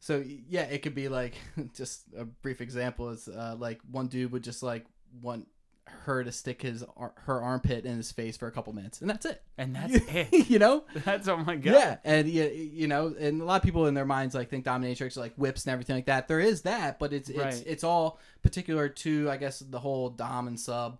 [0.00, 1.34] so yeah, it could be like
[1.74, 4.84] just a brief example is uh, like one dude would just like
[5.22, 5.46] want
[5.86, 6.84] her to stick his
[7.24, 9.42] her armpit in his face for a couple minutes, and that's it.
[9.58, 10.48] and that's it.
[10.50, 10.84] you know.
[11.04, 11.72] That's oh my god.
[11.74, 14.64] Yeah, and you, you know, and a lot of people in their minds like think
[14.64, 16.28] dominatrix are like whips and everything like that.
[16.28, 17.64] There is that, but it's it's Right.
[17.66, 20.98] it's all particular to I guess the whole dom and sub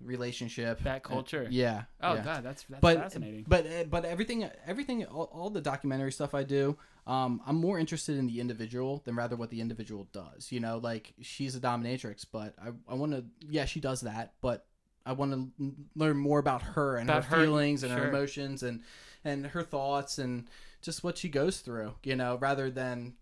[0.00, 0.80] relationship.
[0.84, 1.46] That culture.
[1.50, 1.82] Yeah.
[2.02, 2.24] Oh yeah.
[2.24, 3.44] god, that's that's But fascinating.
[3.48, 6.76] but uh, but everything everything all, all the documentary stuff I do,
[7.08, 10.52] um, I'm more interested in the individual than rather what the individual does.
[10.52, 14.34] You know, like she's a dominatrix, but I I want to yeah she does that,
[14.40, 14.66] but
[15.06, 18.62] I want to learn more about her and About her, her, feelings and her emotions
[18.62, 18.82] and
[19.24, 20.46] and her thoughts and
[20.82, 21.94] just what she goes through.
[22.04, 23.14] You know, rather than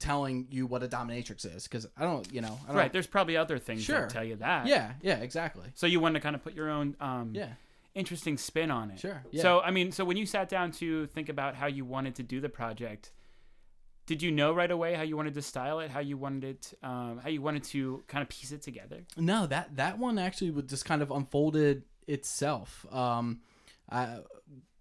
[0.00, 3.06] telling you what a dominatrix is because I don't you know I don't, right, there's
[3.06, 4.00] probably other things Sure.
[4.00, 4.66] that tell you that.
[4.66, 7.50] yeah yeah exactly So you want to kind of put your own um yeah
[7.94, 9.00] interesting spin on it.
[9.00, 11.84] sure yeah So I mean, so when you sat down to think about how you
[11.84, 13.12] wanted to do the project,
[14.06, 16.74] did you know right away how you wanted to style it, how you wanted it,
[16.82, 19.04] um, how you wanted to kind of piece it together?
[19.16, 22.86] No, that that one actually would just kind of unfolded itself.
[22.92, 23.40] Um,
[23.88, 24.18] I,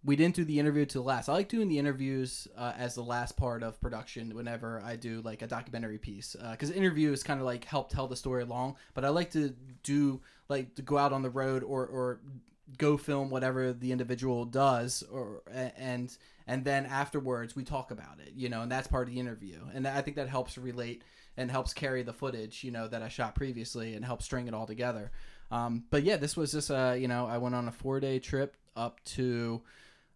[0.04, 1.28] we didn't do the interview till last.
[1.28, 5.22] I like doing the interviews uh, as the last part of production whenever I do
[5.22, 8.78] like a documentary piece because interview is kind of like help tell the story along.
[8.94, 12.22] But I like to do like to go out on the road or or
[12.80, 18.34] go film whatever the individual does or and and then afterwards we talk about it
[18.36, 19.60] you know and that's part of the interview.
[19.74, 21.04] And i think that helps relate
[21.38, 24.54] and helps carry the footage you know that i shot previously and help string it
[24.56, 25.12] all together.
[25.52, 28.20] Um, but yeah this was just uh you know i went on a four day
[28.20, 29.62] trip up to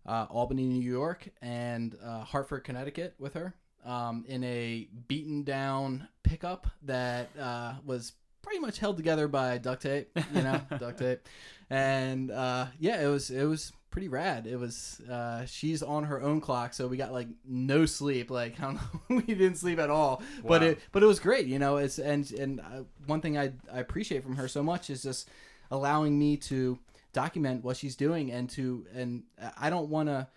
[0.06, 6.08] uh, albany new york and uh, hartford connecticut with her um, in a beaten down
[6.23, 11.27] pickup that uh, was pretty much held together by duct tape, you know, duct tape.
[11.69, 14.45] And uh, yeah, it was it was pretty rad.
[14.45, 18.29] It was uh, she's on her own clock, so we got like no sleep.
[18.29, 20.21] Like I don't know, we didn't sleep at all.
[20.45, 21.77] But it but it was great, you know.
[21.77, 25.29] It's and and uh, one thing I I appreciate from her so much is just
[25.71, 26.77] allowing me to
[27.13, 29.23] document what she's doing and to and
[29.58, 30.27] I don't want to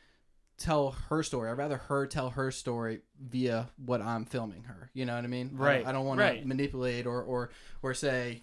[0.59, 1.51] tell her story.
[1.51, 4.90] I'd rather her tell her story via what I'm filming her.
[4.95, 5.51] You know what I mean?
[5.55, 6.40] I Right, I don't, want right.
[6.42, 7.51] to manipulate or or
[7.83, 8.42] or say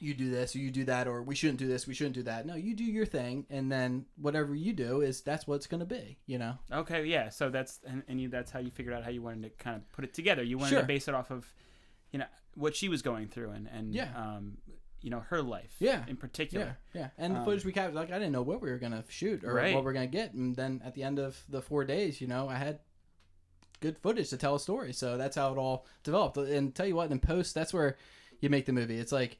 [0.00, 2.22] you do this or you do that or we shouldn't do this, we shouldn't do
[2.22, 2.46] that.
[2.46, 5.80] No, you do your thing and then whatever you do is that's what it's going
[5.80, 6.54] to be, you know.
[6.72, 7.30] Okay, yeah.
[7.30, 9.76] So that's and, and you, that's how you figured out how you wanted to kind
[9.76, 10.42] of put it together.
[10.44, 10.80] You wanted Sure.
[10.82, 11.52] to base it off of,
[12.12, 14.10] you know, what she was going through and and Yeah.
[14.16, 14.58] um,
[15.00, 15.74] you know, her life.
[15.78, 16.04] Yeah.
[16.08, 16.76] In particular.
[16.94, 17.08] Yeah, yeah.
[17.18, 19.44] And the Um, footage we captured, like I didn't know what we were gonna shoot
[19.44, 19.74] or Right.
[19.74, 22.48] what we're gonna get, and then at the end of the four days, you know,
[22.48, 22.80] I had
[23.80, 24.92] good footage to tell a story.
[24.92, 26.36] So that's how it all developed.
[26.36, 27.96] And tell you what, in post, that's where
[28.40, 28.98] you make the movie.
[28.98, 29.38] It's like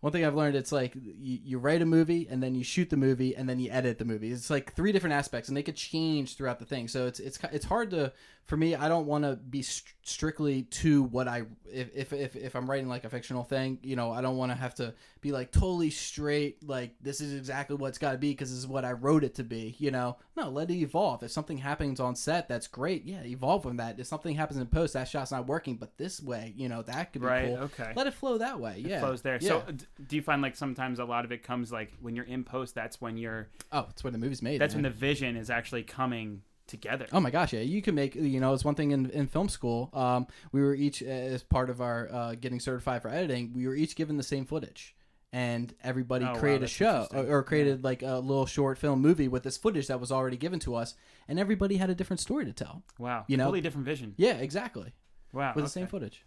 [0.00, 0.56] one thing I've learned.
[0.56, 3.58] It's like you, you write a movie and then you shoot the movie and then
[3.58, 4.30] you edit the movie.
[4.30, 6.88] It's like three different aspects, and they could change throughout the thing.
[6.88, 8.12] So it's it's it's hard to
[8.46, 8.74] for me.
[8.74, 12.70] I don't want to be st- strictly to what I if, if if if I'm
[12.70, 13.78] writing like a fictional thing.
[13.82, 16.66] You know, I don't want to have to be like totally straight.
[16.66, 19.24] Like this is exactly what it's got to be because this is what I wrote
[19.24, 19.74] it to be.
[19.78, 21.22] You know, no, let it evolve.
[21.24, 23.04] If something happens on set, that's great.
[23.04, 23.98] Yeah, evolve from that.
[23.98, 27.12] If something happens in post, that shot's not working, but this way, you know, that
[27.12, 27.48] could be Right.
[27.48, 27.64] cool.
[27.64, 27.92] Okay.
[27.96, 28.76] Let it flow that way.
[28.78, 29.38] It yeah, flows there.
[29.40, 29.48] Yeah.
[29.48, 32.24] So d- do you find like sometimes a lot of it comes like when you're
[32.24, 32.76] in post?
[32.76, 33.48] That's when you're.
[33.72, 34.60] oh, it's when the movie's made.
[34.60, 34.84] That's man.
[34.84, 37.06] when the vision is actually coming together.
[37.12, 39.48] Oh my gosh, yeah, you can make you know it's one thing in, in film
[39.48, 39.90] school.
[39.92, 43.74] Um, we were each as part of our uh, getting certified for editing, we were
[43.74, 44.94] each given the same footage,
[45.32, 49.00] and everybody Oh, wow, created a show or, or created like a little short film
[49.00, 50.94] movie with this footage that was already given to us,
[51.28, 52.82] and everybody had a different story to tell.
[52.98, 53.24] Wow.
[53.28, 54.14] You know- Totally different vision.
[54.16, 54.92] Yeah, exactly,
[55.32, 55.50] Wow.
[55.54, 55.66] with okay.
[55.66, 56.24] the same footage.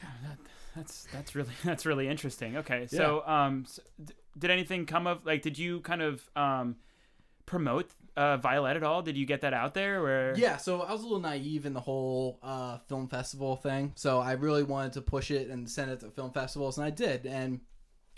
[0.74, 2.56] That's that's really that's really interesting.
[2.56, 5.42] Okay, so um, s d- did anything come of like?
[5.42, 6.76] Did you kind of um,
[7.44, 9.02] promote uh, Violet at all?
[9.02, 10.02] Did you get that out there?
[10.02, 13.92] Or Yeah, so I was a little naive in the whole uh, film festival thing.
[13.94, 16.90] So I really wanted to push it and send it to film festivals, and I
[16.90, 17.26] did.
[17.26, 17.60] And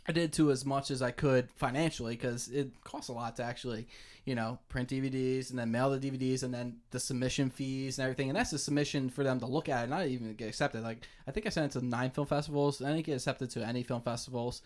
[0.06, 3.42] I did to as much as I could financially because it costs a lot to
[3.42, 3.88] actually,
[4.26, 8.04] you know, print DVDs and then mail the DVDs and then the submission fees and
[8.04, 8.28] everything.
[8.28, 10.82] And that's the submission for them to look at and not even get accepted.
[10.82, 12.82] Like I think I sent it to nine film festivals.
[12.82, 14.60] I didn't get accepted to any film festivals.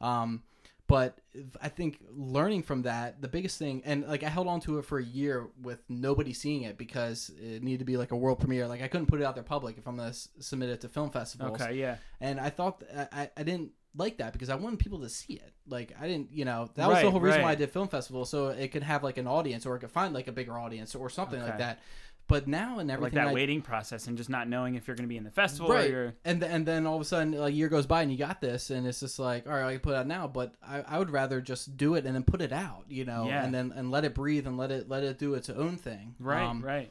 [0.00, 0.44] Um,
[0.86, 1.18] but
[1.62, 4.84] I think learning from that, the biggest thing, and like I held on to it
[4.84, 8.38] for a year with nobody seeing it because it needed to be like a world
[8.38, 8.66] premiere.
[8.68, 10.88] Like I couldn't put it out there public if I'm gonna s- submit it to
[10.88, 11.60] film festivals.
[11.60, 11.74] Okay.
[11.76, 11.96] Yeah.
[12.20, 15.34] And I thought th- I, I didn't like that because I wanted people to see
[15.34, 15.52] it.
[15.66, 18.24] Like I didn't, you know, that was the whole reason why I did film festival,
[18.26, 20.94] so it could have like an audience or it could find like a bigger audience
[20.94, 21.78] or something like that.
[22.26, 24.96] But now and everything Like that I, waiting process and just not knowing if you're
[24.96, 25.84] going to be in the festival right?
[25.90, 26.14] or you're.
[26.24, 28.40] And and then all of a sudden, like, a year goes by and you got
[28.40, 30.26] this, and it's just like, all right, I can put it out now.
[30.26, 33.26] But I, I would rather just do it and then put it out, you know,
[33.28, 33.44] Yeah.
[33.44, 36.14] and then and let it breathe and let it let it do its own thing.
[36.18, 36.42] Right.
[36.42, 36.90] Um, right.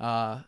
[0.00, 0.40] uh,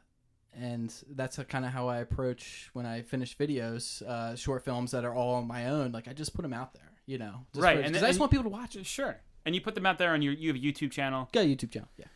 [0.52, 5.04] and that's kind of how I approach when I finish videos, uh, short films that
[5.04, 5.92] are all on my own.
[5.92, 8.20] Like I just put them out there, you know, just Right, for- and I just
[8.20, 8.86] want people to watch it.
[8.86, 9.16] Sure.
[9.46, 11.28] And you put them out there on your you have a YouTube channel.
[11.32, 12.06] Got a YouTube channel, yeah.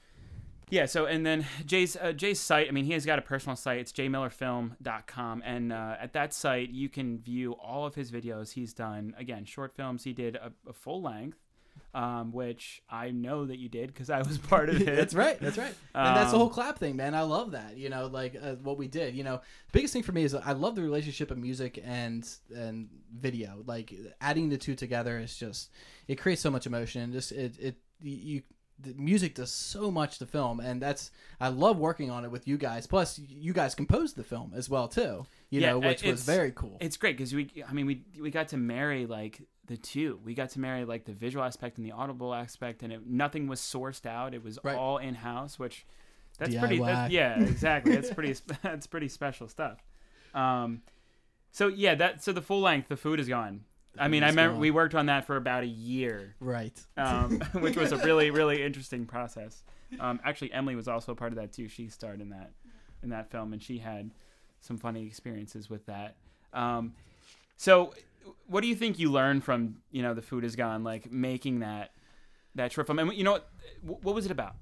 [0.70, 3.56] Yeah, so and then Jay's uh, Jay's site, I mean, he has got a personal
[3.56, 3.78] site.
[3.78, 8.72] It's jaymillerfilm.com and uh, at that site you can view all of his videos he's
[8.72, 9.14] done.
[9.18, 10.04] Again, short films.
[10.04, 11.38] He did a, a full length
[11.94, 14.94] um, which I know that you did cuz I was part of it.
[14.96, 15.38] that's right.
[15.40, 15.74] That's right.
[15.94, 17.14] And that's the Um, whole clap thing, man.
[17.14, 17.76] I love that.
[17.78, 19.14] You know, like uh, what we did.
[19.14, 22.28] You know, the biggest thing for me is I love the relationship of music and
[22.54, 23.62] and video.
[23.66, 25.70] Like adding the two together is just
[26.08, 27.00] it creates so much emotion.
[27.02, 28.42] and Just it it you.
[28.80, 31.10] The music does so much to film, and that's
[31.40, 32.86] I love working on it with you guys.
[32.86, 35.26] Plus, you guys composed the film as well too.
[35.50, 36.76] You Yeah, know, which was very cool.
[36.80, 40.20] It's great because we, I mean, we we got to marry like the two.
[40.24, 43.48] We got to marry like the visual aspect and the audible aspect, and it, nothing
[43.48, 44.32] was sourced out.
[44.32, 44.76] It was Right.
[44.76, 45.84] all in house, which
[46.38, 46.78] that's pretty.
[46.78, 46.86] DIY.
[46.86, 47.94] That's, yeah, exactly.
[47.96, 48.34] That's pretty.
[48.62, 49.78] That's pretty special stuff.
[50.34, 50.82] Um,
[51.50, 53.64] so yeah, that so the full length, the food is gone.
[53.96, 54.60] I mean, I remember gone.
[54.60, 56.78] we worked on that for about a year, right.
[56.96, 59.62] um, which was a really really interesting process.
[59.98, 61.68] Um, actually, Emily was also a part of that too.
[61.68, 62.50] She starred in that
[63.02, 64.10] in that film, and she had
[64.60, 66.16] some funny experiences with that.
[66.52, 66.94] Um,
[67.56, 67.94] so,
[68.46, 71.60] what do you think you learned from you know the food is gone, like making
[71.60, 71.92] that
[72.54, 72.98] that short film?
[72.98, 73.48] And you know what?
[73.82, 74.56] What was it about?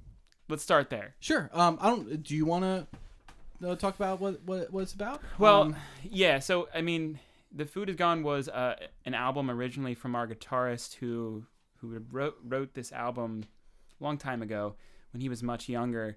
[0.49, 1.15] Let's start there.
[1.21, 1.51] Sure.
[1.53, 2.23] Um, I don't.
[2.23, 5.21] Do you want to uh, talk about what what what it's about?
[5.39, 6.39] Well, Um, yeah.
[6.39, 7.19] So I mean,
[7.57, 11.45] the food is gone was uh, an album originally from our guitarist who
[11.81, 13.45] who wrote wrote this album
[14.01, 14.77] a long time ago
[15.13, 16.17] when he was much younger,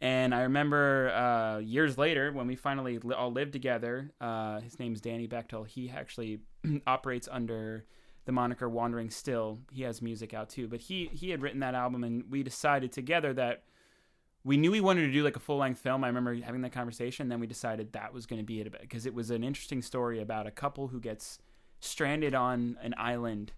[0.00, 4.10] And I remember uh, years later when we finally li- all lived together.
[4.20, 5.66] Uh, his name's Danny Bechtel.
[5.66, 6.40] He actually
[6.86, 7.84] operates under
[8.24, 9.58] the moniker Wandering Still.
[9.70, 12.92] He has music out too, but he he had written that album, and we decided
[12.92, 13.62] together that
[14.44, 16.02] we knew we wanted to do like a full length film.
[16.02, 17.28] I remember having that conversation.
[17.28, 20.20] Then we decided that was going to be it because it was an interesting story
[20.20, 21.38] about a couple who gets
[21.80, 23.52] stranded on an island.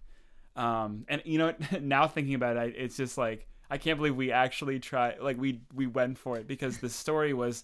[0.55, 4.31] Um, and you know, now thinking about it, it's just like I can't believe we
[4.31, 5.19] actually tried.
[5.21, 7.63] Like we we went for it because the story was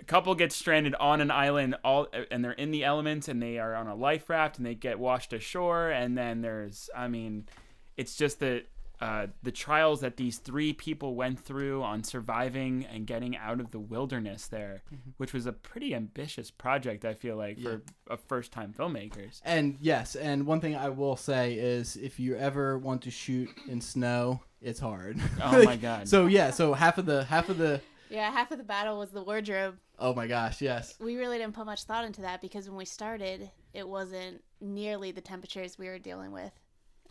[0.00, 3.58] a couple gets stranded on an island all and they're in the elements and they
[3.58, 7.46] are on a life raft and they get washed ashore and then there's I mean,
[7.96, 8.66] it's just that
[9.02, 13.70] uh, the trials that these three people went through on surviving and getting out of
[13.72, 15.10] the wilderness there, Mm-hmm.
[15.16, 17.04] which was a pretty ambitious project.
[17.04, 19.40] I feel like for a first-time filmmakers.
[19.44, 23.48] And yes, and one thing I will say is if you ever want to shoot
[23.68, 25.18] in snow, it's hard.
[25.42, 26.08] Oh my God.
[26.08, 29.10] so yeah, so half of the half of the Yeah, half of the battle was
[29.10, 29.76] the wardrobe.
[29.98, 30.94] oh my gosh, yes.
[31.00, 35.10] We really didn't put much thought into that because when we started, it wasn't nearly
[35.10, 36.52] the temperatures we were dealing with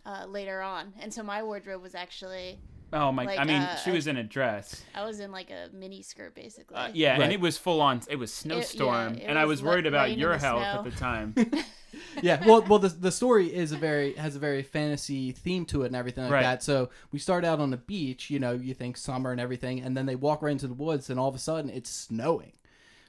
[0.06, 0.92] uh, later on.
[1.00, 2.58] And so my wardrobe was actually,
[2.94, 3.24] Oh my!
[3.24, 4.82] Like, I mean, uh, she was in a dress.
[4.94, 6.76] I was in like a mini skirt basically.
[6.76, 7.22] Uh, yeah, Right.
[7.22, 8.02] and it was full on.
[8.10, 10.78] It was snowstorm, it and I was was worried about your health snow.
[10.78, 11.34] at the time.
[12.22, 15.82] yeah well well the, the story is a very has a very fantasy theme to
[15.82, 16.42] it and everything like Right.
[16.42, 19.78] that so we start out on the beach you know you think summer and everything
[19.80, 22.52] and then they walk right into the woods and all of a sudden it's snowing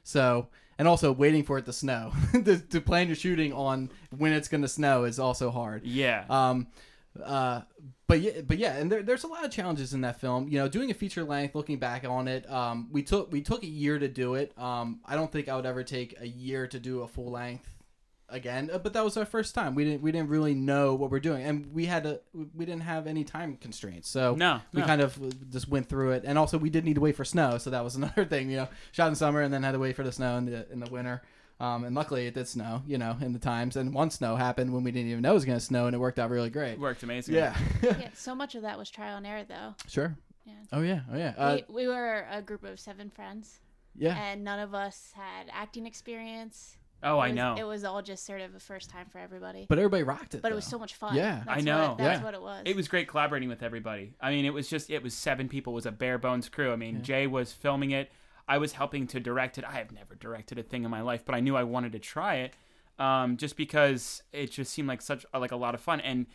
[0.03, 2.12] so and also waiting for it to snow.
[2.43, 5.83] To, to plan your shooting on when it's going to snow is also hard.
[5.86, 6.67] Yeah, um
[7.23, 7.62] uh
[8.07, 10.47] but yeah but yeah and there, there's a lot of challenges in that film.
[10.49, 13.63] You know doing a feature length looking back on it um we took we took
[13.63, 14.51] a year to do it.
[14.57, 17.69] Um i don't think i would ever take a year to do a full length
[18.33, 21.11] again uh, but that was our first time we didn't we didn't really know what
[21.11, 24.81] we're doing and we had to we didn't have any time constraints so no, we
[24.81, 24.87] no.
[24.87, 25.17] kind of
[25.49, 27.83] just went through it and also we did need to wait for snow so that
[27.83, 30.11] was another thing you know shot in summer and then had to wait for the
[30.11, 31.21] snow in the in the winter
[31.59, 34.73] um, and luckily it did snow you know in the times and one snow happened
[34.73, 36.49] when we didn't even know it was going to snow and it worked out really
[36.49, 37.35] great it worked amazing.
[37.35, 39.75] yeah yeah, so much of that was trial and error though.
[39.87, 40.53] sure Yeah.
[40.71, 43.59] oh yeah oh yeah uh, we, we were a group of seven friends,
[43.95, 46.77] yeah and none of us had acting experience.
[47.03, 47.55] Oh, It I know.
[47.57, 49.65] It was all just sort of a first time for everybody.
[49.67, 51.15] but everybody rocked it But it was so much fun.
[51.15, 51.43] Yeah.
[51.45, 51.89] That's I know.
[51.89, 52.23] What, that's Yeah.
[52.25, 52.61] what it was.
[52.65, 54.13] It was great collaborating with everybody.
[54.21, 55.73] I mean, it was just it was seven people.
[55.73, 56.71] It was a bare bones crew.
[56.71, 57.01] I mean, Yeah.
[57.01, 58.11] Jay was filming it.
[58.47, 59.63] I was helping to direct it.
[59.63, 61.99] I have never directed a thing in my life, but I knew I wanted to
[61.99, 62.53] try it,
[62.99, 65.99] um, just because it just seemed like such like a lot of fun.
[66.01, 66.25] And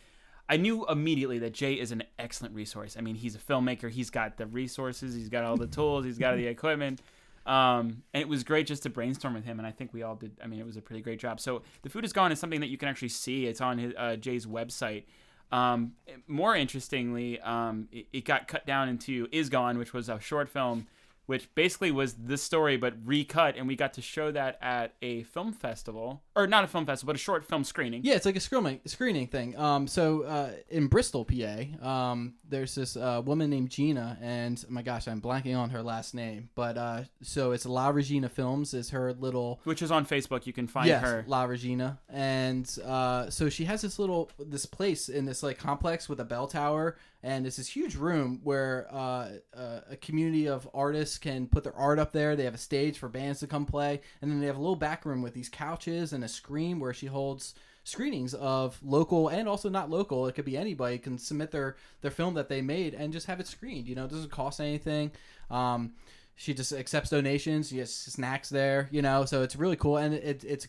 [0.51, 2.95] I knew immediately that Jay is an excellent resource.
[2.97, 3.91] I mean, he's a filmmaker.
[3.91, 5.13] He's got the resources.
[5.13, 6.05] He's got all the tools.
[6.05, 7.01] He's got the equipment.
[7.49, 10.15] Um, and it was great just to brainstorm with him, and I think we all
[10.15, 10.33] did.
[10.43, 11.39] I mean, it was a pretty great job.
[11.39, 13.47] So the food is gone is something that you can actually see.
[13.47, 15.05] It's on his, uh, Jay's website.
[15.51, 15.93] Um,
[16.27, 20.47] more interestingly, um, it, it got cut down into Is Gone, which was a short
[20.47, 20.85] film,
[21.29, 25.21] which basically was this story but recut, and we got to show that at a
[25.25, 28.01] film festival, or not a film festival, but a short film screening.
[28.03, 29.55] Yeah, it's like a screening screening thing.
[29.55, 34.73] Um, so uh, in Bristol, PA, um, there's this uh, woman named Gina, and oh
[34.73, 38.73] my gosh, I'm blanking on her last name, but uh, so it's La Regina Films
[38.73, 40.47] is her little Which is on Facebook.
[40.47, 41.25] You can find yes, her.
[41.27, 46.09] La Regina, and uh, so she has this little this place in this like complex
[46.09, 50.69] with a bell tower, and it's this huge room where uh, uh, a community of
[50.73, 52.35] artists can put their art up there.
[52.35, 54.75] They have a stage for bands to come play, and then they have a little
[54.75, 59.49] back room with these couches and a screen where she holds screenings of local and
[59.49, 60.27] also not local.
[60.27, 63.39] It could be anybody can submit their their film that they made and just have
[63.39, 63.87] it screened.
[63.87, 65.11] You know, it doesn't cost anything.
[65.49, 65.93] Um,
[66.35, 67.69] she just accepts donations.
[67.69, 70.67] She has snacks there, you know, so it's really cool and it, it's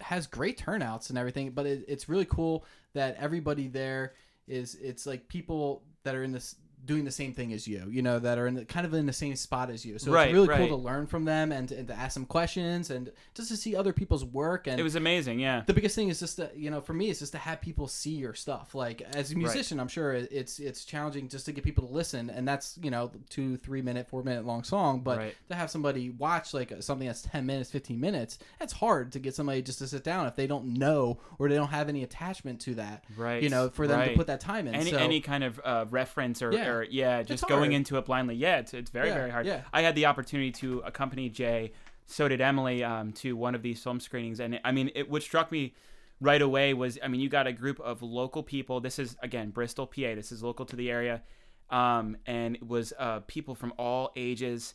[0.00, 1.50] has great turnouts and everything.
[1.50, 2.64] But it, it's really cool
[2.94, 4.14] that everybody there
[4.48, 4.74] is.
[4.76, 8.18] It's like people that are in this doing the same thing as you, you know,
[8.18, 9.98] that are in the, kind of in the same spot as you.
[9.98, 10.58] So Right, it's really right.
[10.58, 13.76] cool to learn from them and, and to ask them questions and just to see
[13.76, 15.62] other people's work and It was amazing, yeah.
[15.66, 17.88] the biggest thing is just to you know for me it's just to have people
[17.88, 21.62] see your stuff like as a musician i'm sure it's it's challenging just to get
[21.64, 25.18] people to listen and that's you know two three minute four minute long song but
[25.18, 25.34] Right.
[25.48, 29.34] to have somebody watch like something that's 10 minutes 15 minutes that's hard to get
[29.34, 32.60] somebody just to sit down if they don't know or they don't have any attachment
[32.62, 33.42] to that Right.
[33.42, 35.84] you know for them to put that time in any so any kind of uh,
[35.90, 36.67] reference or Yeah.
[36.68, 37.72] Or yeah, just It's going hard.
[37.74, 38.34] into it blindly.
[38.36, 39.46] Yeah, it's it's very Yeah, very hard.
[39.46, 39.62] yeah.
[39.72, 41.72] I had the opportunity to accompany Jay.
[42.06, 45.22] So did Emily um, to one of these film screenings, and I mean, it what
[45.22, 45.74] struck me
[46.20, 48.80] right away was, I mean, you got a group of local people.
[48.80, 50.14] This is again Bristol, PA.
[50.14, 51.22] This is local to the area,
[51.70, 54.74] um, and it was uh, people from all ages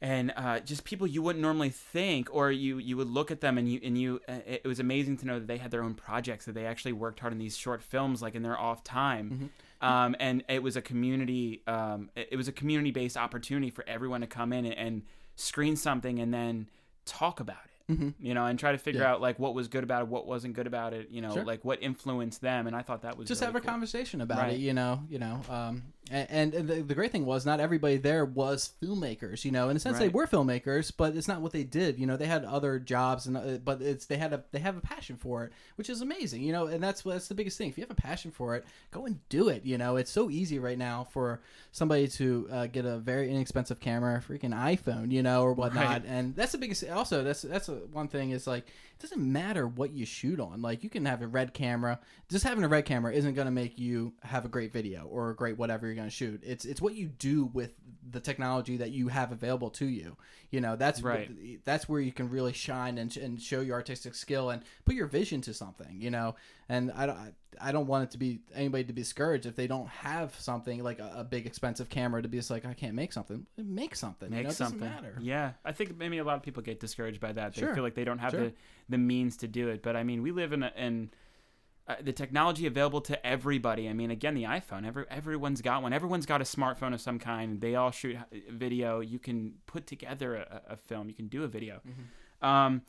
[0.00, 3.56] and uh, just people you wouldn't normally think, or you you would look at them
[3.56, 4.20] and you and you.
[4.28, 6.92] Uh, it was amazing to know that they had their own projects, that they actually
[6.92, 9.50] worked hard on these short films, like in their off time.
[9.82, 11.62] Um, and it was a community.
[11.66, 15.02] Um, it was a community based opportunity for everyone to come in and, and
[15.36, 16.68] screen something and then
[17.04, 17.92] talk about it.
[17.92, 18.14] Mhm.
[18.20, 19.10] You know, and try to figure Yeah.
[19.12, 21.08] out like what was good about it, what wasn't good about it.
[21.10, 21.44] You know, Sure.
[21.44, 22.66] like what influenced them.
[22.68, 23.70] And I thought that was just really have a cool.
[23.70, 24.52] conversation about Right.
[24.54, 27.96] it you know you know um and, and the, the great thing was not everybody
[27.96, 29.68] there was filmmakers you know?
[29.68, 32.16] In a sense they were filmmakers but it's not what they did you know?
[32.16, 35.16] They had other jobs and uh, but it's they had a they have a passion
[35.16, 36.66] for it which is amazing you know?
[36.66, 37.68] And that's that's the biggest thing.
[37.68, 39.96] If you have a passion for it go and do it you know?
[39.96, 41.40] It's so easy right now for
[41.70, 45.86] somebody to uh, get a very inexpensive camera a freaking iphone you know or whatnot.
[45.86, 46.04] Right.
[46.06, 48.66] and that's the biggest also that's that's a, one thing is like
[49.02, 50.62] doesn't matter what you shoot on.
[50.62, 52.00] Like you can have a red camera.
[52.30, 55.30] Just having a red camera isn't going to make you have a great video or
[55.30, 56.40] a great whatever you're going to shoot.
[56.44, 57.72] It's it's what you do with
[58.10, 60.16] the technology that you have available to you.
[60.50, 61.64] You know that's Right.
[61.64, 65.06] that's where you can really shine and, and show your artistic skill and put your
[65.06, 66.34] vision to something you know
[66.72, 67.18] and i don't
[67.60, 70.82] I, don't want it to be anybody to be discouraged if they don't have something
[70.82, 73.94] like a, a big expensive camera to be just like i can't make something make
[73.94, 74.50] something you make know?
[74.50, 74.80] It something.
[74.80, 77.54] doesn't matter Yeah, I think maybe a lot of people get discouraged by that.
[77.54, 77.74] They Sure.
[77.74, 78.44] feel like they don't have Sure.
[78.44, 78.52] the
[78.88, 79.82] the means to do it.
[79.82, 81.10] But I mean, we live in a, in
[81.88, 83.88] uh, the technology available to everybody.
[83.88, 84.86] I mean, again, the iPhone.
[84.86, 85.92] Every everyone's got one.
[85.92, 87.60] Everyone's got a smartphone of some kind.
[87.60, 89.00] They all shoot uh, video.
[89.00, 91.08] You can put together a, a film.
[91.08, 91.80] You can do a video.
[91.86, 92.46] Mm-hmm.
[92.46, 92.82] Um,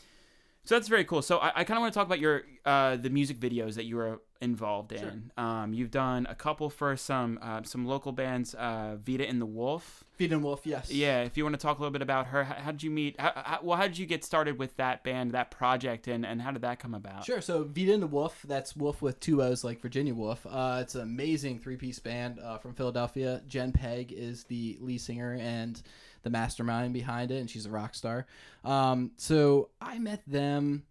[0.66, 1.22] so that's very cool.
[1.22, 3.86] So I, I kind of want to talk about your uh, the music videos that
[3.86, 5.32] you were involved in.
[5.38, 9.46] Um, you've done a couple for some uh, some local bands, uh, Vita and the
[9.46, 10.04] Woolf.
[10.16, 12.44] feed and wolf yes Yeah, if you want to talk a little bit about her,
[12.44, 13.20] how, how did you meet?
[13.20, 16.42] How, how, well, how did you get started with that band, that project, and, and
[16.42, 17.26] how did that come about?
[17.26, 17.42] Sure.
[17.42, 20.46] So Vita and the Woolf, that's Woolf with two O's, like Virginia Woolf.
[20.50, 23.42] Uh, it's an amazing three piece band uh, from Philadelphia.
[23.48, 25.82] Jen Pague is the lead singer and
[26.24, 28.26] the mastermind behind it, and she's a rock star.
[28.64, 30.84] Um, so I met them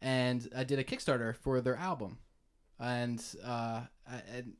[0.00, 2.18] and I did a Kickstarter for their album.
[2.78, 4.54] And, uh, I, and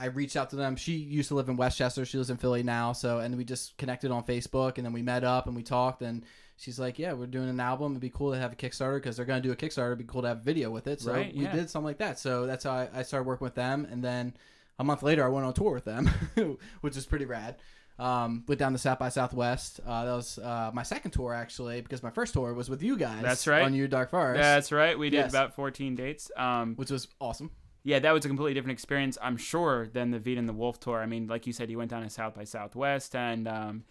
[0.00, 0.76] I reached out to them.
[0.76, 2.04] She used to live in West Chester.
[2.04, 2.92] She lives in Philly now.
[2.92, 6.02] So, and we just connected on Facebook and then we met up and we talked
[6.02, 6.24] and
[6.56, 7.92] she's like, "Yeah, we're doing an album.
[7.92, 9.86] It'd be cool to have a Kickstarter because they're gonna do a Kickstarter.
[9.86, 11.54] It'd be cool to have a video with it." So Right, we yeah.
[11.54, 12.18] did something like that.
[12.18, 14.34] So that's how I, I started working with them, and then
[14.78, 16.10] a month later, I went on tour with them,
[16.80, 17.56] which is pretty rad.
[18.00, 19.78] Um, went down to South by Southwest.
[19.86, 22.96] Uh, that was uh, my second tour actually, because my first tour was with you
[22.96, 23.22] guys.
[23.22, 23.62] That's right.
[23.62, 24.98] On your Dark Forest, That's right.
[24.98, 25.30] We did Yes.
[25.30, 26.30] about 14 dates.
[26.36, 27.50] Um, which was awesome.
[27.84, 30.80] yeah, that was a completely different experience, I'm sure, than the Vita and the Woolf
[30.80, 30.98] tour.
[31.00, 33.84] I mean, like you said, you went down to South by Southwest, and um,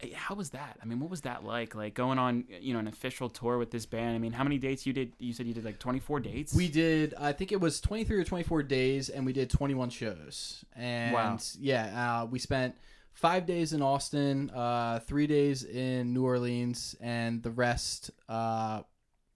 [0.00, 0.76] eh, how was that?
[0.82, 1.74] I mean, what was that like?
[1.74, 4.16] Like going on, you know, an official tour with this band.
[4.16, 5.12] I mean, how many dates you did?
[5.18, 6.54] You said you did like 24 dates.
[6.54, 10.64] We did, I think it was 23 or 24 days, and we did 21 shows.
[10.76, 11.38] And Wow.
[11.58, 12.74] yeah, uh, we spent
[13.18, 18.82] five days in Austin, uh, three days in New Orleans, and the rest uh,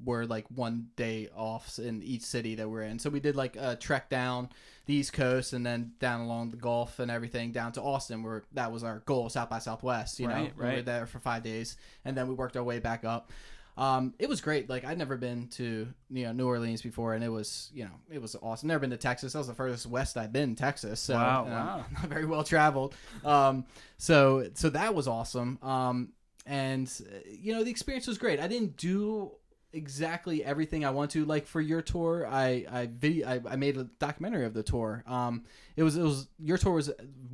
[0.05, 3.01] were like one day offs in each city that we're in.
[3.01, 4.51] So we did like a trek down
[4.87, 8.45] the East Coast and then down along the Gulf and everything down to Austin, where
[8.53, 10.20] that was our goal, South by Southwest.
[10.20, 12.78] You know, Right, we were there for five days, and then we worked our way
[12.78, 13.33] back up.
[13.77, 14.68] Um, it was great.
[14.68, 17.93] Like I'd never been to you know New Orleans before, and it was you know
[18.11, 18.68] it was awesome.
[18.68, 19.33] Never been to Texas.
[19.33, 20.51] That was the furthest west I've been.
[20.51, 21.01] in Texas.
[21.01, 21.85] So, Wow, wow.
[21.93, 22.95] Not very well traveled.
[23.25, 23.64] Um,
[23.97, 25.59] so so that was awesome.
[25.62, 26.12] Um,
[26.45, 26.91] and
[27.27, 28.41] you know the experience was great.
[28.41, 29.33] I didn't do
[29.73, 31.25] exactly everything I want to.
[31.25, 35.03] Like for your tour, I I video I, I made a documentary of the tour.
[35.07, 35.45] Um,
[35.77, 36.91] it was it was your tour was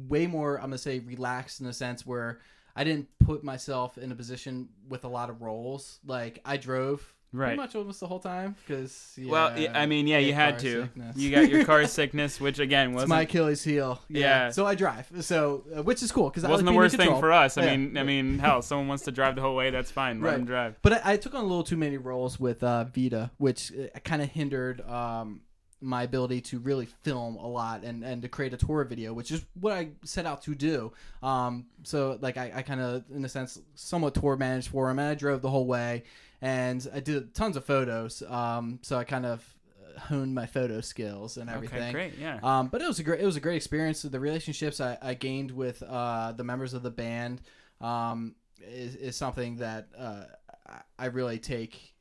[0.07, 2.41] way more I'm gonna say relaxed in a sense where
[2.79, 5.99] I didn't put myself in a position with a lot of roles.
[6.07, 7.49] Like I drove Right.
[7.49, 10.59] pretty much almost the whole time because yeah, well, yeah, I mean, yeah, you had
[10.61, 10.85] to.
[10.85, 11.15] sickness.
[11.19, 14.01] You got your car sickness, which again wasn't my Achilles heel.
[14.09, 14.21] Yeah.
[14.21, 14.51] Yeah.
[14.51, 15.11] So I drive.
[15.21, 17.59] So uh, which is cool because wasn't the worst thing for us.
[17.59, 17.77] I Yeah.
[17.77, 19.69] mean, I mean, hell, someone wants to drive the whole way.
[19.69, 20.23] That's fine.
[20.23, 20.37] Let Right.
[20.39, 20.77] them drive.
[20.81, 23.99] But I, I took on a little too many roles with uh, Vita, which uh,
[24.05, 25.43] kind of hindered um,
[25.81, 29.31] my ability to really film a lot and, and to create a tour video, which
[29.31, 30.93] is what I set out to do.
[31.23, 34.99] Um, so, like, I, I kind of, in a sense, somewhat tour managed for him,
[34.99, 36.03] and I drove the whole way,
[36.43, 38.23] and I did tons of photos.
[38.29, 39.45] Um, so I kind of
[39.97, 41.81] uh, honed my photo skills and everything.
[41.83, 42.15] Okay, great.
[42.19, 42.39] Yeah.
[42.43, 44.03] Um, but it was a great it was a great experience.
[44.03, 47.41] The relationships I, I gained with uh, the members of the band
[47.81, 50.25] um, is, is something that uh,
[50.69, 51.95] I- I really take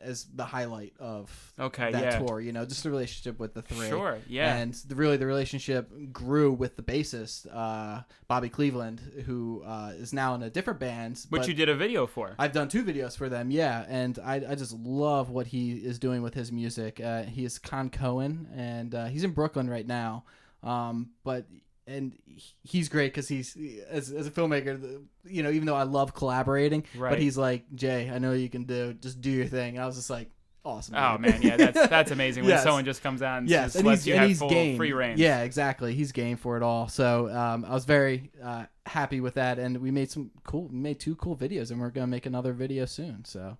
[0.00, 2.18] as the highlight of Okay, that yeah.
[2.18, 2.40] tour.
[2.40, 3.88] You know, just the relationship with the three.
[3.88, 4.18] Sure.
[4.28, 4.56] Yeah.
[4.56, 10.12] And the, really, the relationship grew with the bassist uh, Bobby Cleveland, who uh, is
[10.12, 11.24] now in a different band.
[11.28, 12.34] Which but you did a video for.
[12.38, 15.98] I've done two videos for them, yeah, and I, I just love what he is
[15.98, 17.00] doing with his music.
[17.00, 20.24] Uh, he is Con Cohen, and uh, he's in Brooklyn right now.
[20.62, 21.46] Um, but
[21.86, 22.12] and
[22.62, 23.56] he's great because he's
[23.90, 27.10] as, as a filmmaker, you know, even though I love collaborating, Right.
[27.10, 29.74] but he's like Jay, I know you can do, just do your thing.
[29.76, 30.30] And I was just like,
[30.64, 30.94] awesome.
[30.94, 32.62] Oh man, yeah, that's that's amazing when Yes.
[32.62, 34.76] someone just comes out and Yes, just and lets he's, you have he's full game.
[34.76, 35.16] free reign.
[35.18, 35.94] Yeah, exactly.
[35.94, 36.86] He's game for it all.
[36.88, 41.00] So um, I was very uh, happy with that, and we made some cool, made
[41.00, 43.24] two cool videos, and we're gonna make another video soon.
[43.24, 43.58] So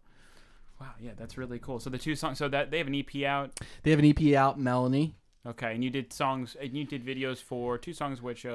[0.80, 1.78] Wow, yeah, that's really cool.
[1.78, 3.58] So the two songs, so that they have an EP out.
[3.84, 5.14] they have an EP out, Melanie,
[5.44, 8.50] Okay, and you did songs, and you did videos for two songs, which uh,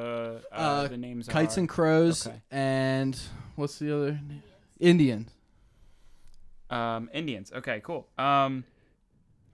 [0.51, 2.41] uh, Uh, the names Kites are and Crows, Okay.
[2.49, 3.19] and
[3.55, 4.19] what's the other?
[4.79, 5.29] Indians.
[6.69, 7.51] Um, Indians.
[7.53, 8.07] Okay, cool.
[8.17, 8.63] Um,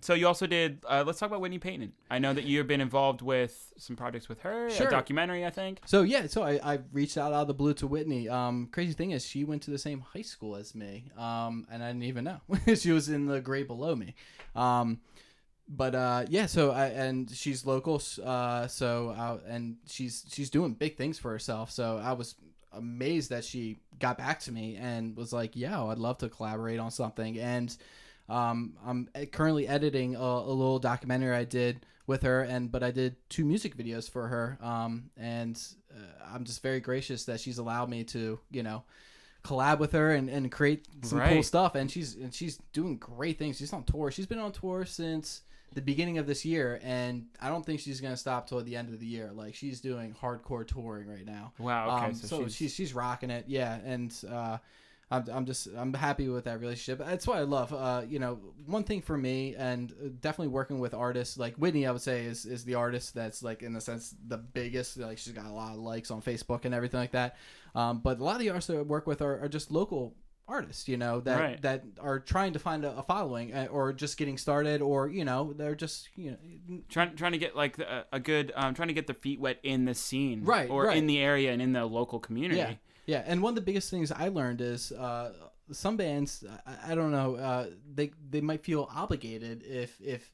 [0.02, 0.84] so you also did.
[0.88, 1.94] Uh, let's talk about Whitney Peyton.
[2.12, 4.88] I know that you've been involved with some projects with her, Sure.
[4.88, 5.80] a documentary, I think.
[5.86, 8.28] So yeah, so I, I reached out out of the blue to Whitney.
[8.30, 11.84] Um, crazy thing is, she went to the same high school as me, um, and
[11.84, 12.42] I didn't even know
[12.76, 14.14] she was in the grade below me.
[14.56, 15.00] Um,
[15.68, 20.74] but uh, yeah, so I and she's local, uh, so uh, and she's she's doing
[20.74, 21.72] big things for herself.
[21.72, 22.36] So I was
[22.72, 26.80] amazed that she got back to me and was like, "Yeah, I'd love to collaborate
[26.80, 27.76] on something." And
[28.30, 32.92] um, I'm currently editing a, a little documentary I did with her, and but I
[32.92, 34.58] did two music videos for her.
[34.62, 35.60] Um, and
[35.92, 38.84] uh, I'm just very gracious that she's allowed me to, you know,
[39.44, 41.76] collab with her and, and create some cool stuff.
[41.76, 43.58] And she's and she's doing great things.
[43.58, 44.12] She's on tour.
[44.12, 45.42] She's been on tour since
[45.74, 48.90] the beginning of this year, and I don't think she's gonna stop till the end
[48.90, 49.32] of the year.
[49.34, 51.54] Like she's doing hardcore touring right now.
[51.60, 51.98] Wow.
[51.98, 54.58] Okay, Um, so, so she's, she's, she's rocking it, yeah, and uh,
[55.12, 57.06] I'm I'm just I'm happy with that relationship.
[57.06, 57.74] That's what I love.
[57.74, 61.86] Uh, you know, one thing for me, and uh, definitely working with artists like Whitney,
[61.86, 64.98] I would say is is the artist that's like in the sense the biggest.
[64.98, 67.36] Like she's got a lot of likes on Facebook and everything like that.
[67.76, 70.16] Um, but a lot of the artists that I work with are, are just local
[70.48, 71.62] artists you know that Right.
[71.62, 75.24] that are trying to find a, a following uh, or just getting started or you
[75.24, 78.90] know they're just you know trying trying to get like a, a good um trying
[78.90, 80.98] to get their feet wet in the scene Right, or right.
[80.98, 82.74] in the area and in the local community Yeah,
[83.06, 83.24] yeah.
[83.26, 85.32] And one of the biggest things I learned is uh,
[85.72, 90.30] some bands, I, I don't know, uh, they they might feel obligated if if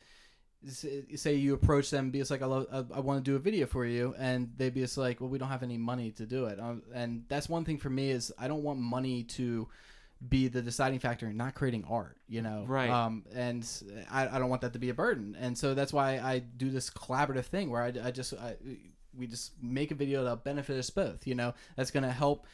[1.15, 3.37] say you approach them and be just like I, love, I, I want to do
[3.37, 6.11] a video for you and they'd be just like well we don't have any money
[6.11, 9.23] to do it um, and that's one thing for me is I don't want money
[9.23, 9.69] to
[10.27, 12.65] be the deciding factor in not creating art you know?
[12.67, 12.89] Right.
[12.89, 13.65] um and
[14.11, 15.37] I, I don't want that to be a burden.
[15.39, 18.55] And so that's why I do this collaborative thing where I, I just I,
[19.17, 21.53] we just make a video that'll benefit us both you know?
[21.75, 22.45] That's going to help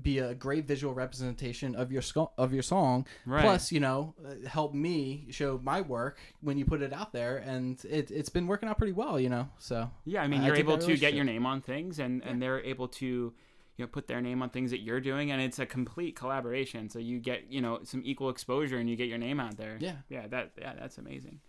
[0.00, 3.06] be a great visual representation of your sco- of your song.
[3.26, 3.42] Right.
[3.42, 4.14] plus you know
[4.46, 7.36] help me show my work when you put it out there.
[7.36, 9.50] And it, it's been working out pretty well you know?
[9.58, 12.40] So Yeah, I mean, I you're able to get your name on things, and and
[12.40, 13.34] they're able to,
[13.82, 16.88] you know, put their name on things that you're doing, and it's a complete collaboration.
[16.88, 19.76] So you get, you know, some equal exposure, and you get your name out there.
[19.80, 19.96] Yeah.
[20.08, 21.40] yeah, that yeah, that's amazing.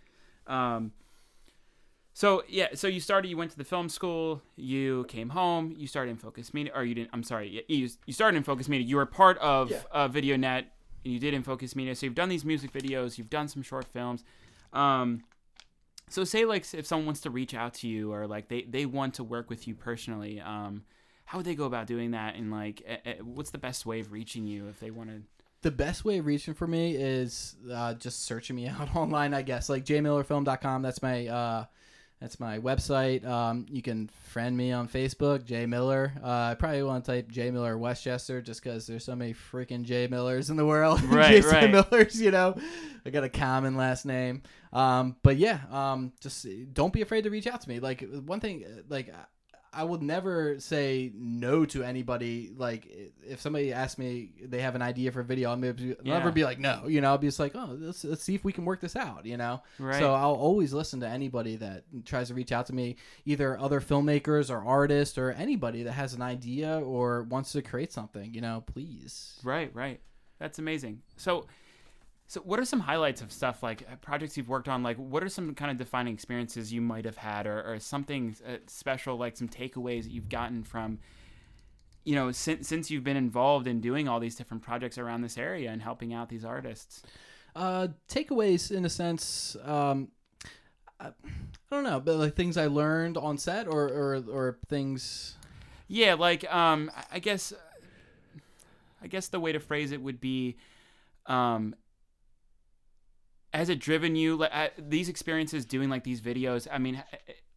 [0.47, 0.93] Um,
[2.15, 5.85] so yeah, so you started, you went to the film school, you came home, you
[5.85, 7.11] started in Focus Media, or you didn't?
[7.13, 8.87] I'm sorry, you you started in Focus Media.
[8.87, 9.81] You were part of Yeah.
[9.91, 10.65] uh, VideoNet,
[11.03, 11.95] and you did in Focus Media.
[11.95, 14.23] So you've done these music videos, you've done some short films.
[14.73, 15.23] Um,
[16.09, 18.85] so say like if someone wants to reach out to you or like they, they
[18.87, 20.83] want to work with you personally, um,
[21.25, 22.35] how would they go about doing that?
[22.35, 25.21] And like, eh, eh, what's the best way of reaching you if they want to?
[25.63, 29.41] the best way of reaching for me is uh, just searching me out online i
[29.41, 31.65] guess like jmillerfilm.com that's my uh,
[32.21, 36.83] that's my website um, you can friend me on facebook Jay miller uh, i probably
[36.83, 40.49] want to type Jay miller west chester just because there's so many freaking Jay millers
[40.49, 41.71] in the world Right, jason right.
[41.71, 42.55] millers you know
[43.05, 44.43] i got a common last name
[44.73, 48.39] um, but yeah um, just don't be afraid to reach out to me like one
[48.39, 49.13] thing like
[49.75, 52.51] I would never say no to anybody.
[52.55, 52.87] Like
[53.27, 56.17] if somebody asks me, they have an idea for a video, I'll maybe Yeah.
[56.17, 56.87] never be like no.
[56.87, 58.95] You know, I'll be just like, oh, let's, let's see if we can work this
[58.95, 59.25] out.
[59.25, 59.99] You know, Right.
[59.99, 63.81] so I'll always listen to anybody that tries to reach out to me, either other
[63.81, 68.33] filmmakers or artists or anybody that has an idea or wants to create something.
[68.33, 69.39] You know, please.
[69.43, 69.99] Right, right.
[70.39, 71.01] That's amazing.
[71.17, 71.47] So,
[72.33, 74.81] so what are some highlights of stuff like uh, projects you've worked on?
[74.81, 78.35] Like, what are some kind of defining experiences you might have had, or, or something
[78.47, 80.97] uh, special, like some takeaways that you've gotten from,
[82.03, 85.37] you know, since since you've been involved in doing all these different projects around this
[85.37, 87.03] area and helping out these artists?
[87.55, 89.55] Uh, takeaways in a sense.
[89.63, 90.07] Um,
[90.99, 95.35] I, I don't know, but like things I learned on set or or, or things.
[95.87, 97.53] Yeah, like um, I- I guess,
[99.03, 100.57] I guess the way to phrase it would be,
[101.27, 101.75] um,
[103.53, 106.67] has it driven you like uh, these experiences doing like these videos?
[106.71, 107.03] I mean,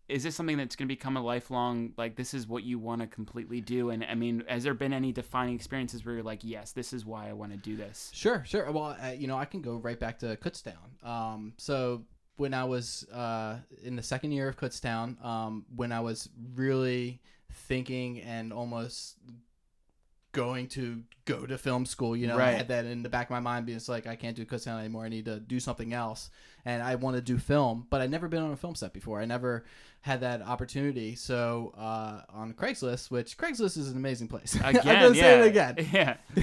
[0.08, 3.00] is this something that's going to become a lifelong like this is what you want
[3.00, 3.90] to completely do?
[3.90, 7.04] And I mean, has there been any defining experiences where you're like, yes, this is
[7.04, 8.10] why I want to do this?
[8.14, 8.70] Sure, sure.
[8.70, 11.04] Well, uh, you know, I can go right back to Kutztown.
[11.04, 12.04] Um, so
[12.36, 17.20] when I was uh, in the second year of Kutztown, um, when I was really
[17.50, 19.16] thinking and almost
[20.36, 22.14] going to go to film school.
[22.14, 24.36] You know, I had that in the back of my mind because like I can't
[24.36, 25.04] do Kutztown anymore.
[25.04, 26.28] I need to do something else,
[26.64, 29.20] and I want to do film, but I'd never been on a film set before.
[29.20, 29.64] I never
[30.02, 31.16] had that opportunity.
[31.16, 34.54] So uh, on Craigslist, which Craigslist is an amazing place.
[34.54, 35.22] Again, I'm gonna yeah.
[35.22, 35.88] say it again.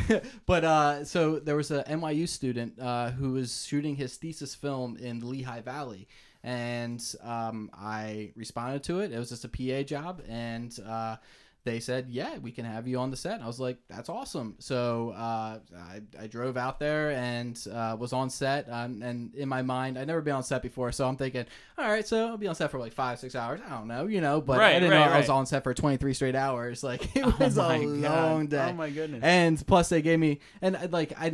[0.09, 0.19] Yeah.
[0.47, 4.97] but uh, so there was a NYU student uh, who was shooting his thesis film
[4.97, 6.07] in the Lehigh Valley,
[6.43, 9.11] and um, I responded to it.
[9.11, 11.17] It was just a PA job, and uh,
[11.65, 14.55] they said, "Yeah, we can have you on the set." I was like, "That's awesome!"
[14.59, 19.47] So uh, I, I drove out there and uh, was on set, um, and in
[19.47, 21.45] my mind, I'd never been on set before, so I'm thinking,
[21.77, 23.61] "All right, so I'll be on set for like five, six hours.
[23.65, 25.63] I don't know, you know." But Right, I didn't right, know I was on set
[25.63, 26.83] for 23 straight hours.
[26.93, 27.99] Like it Oh was my a God.
[28.01, 29.21] long day Oh my goodness.
[29.23, 31.27] and plus they gave me and I- like I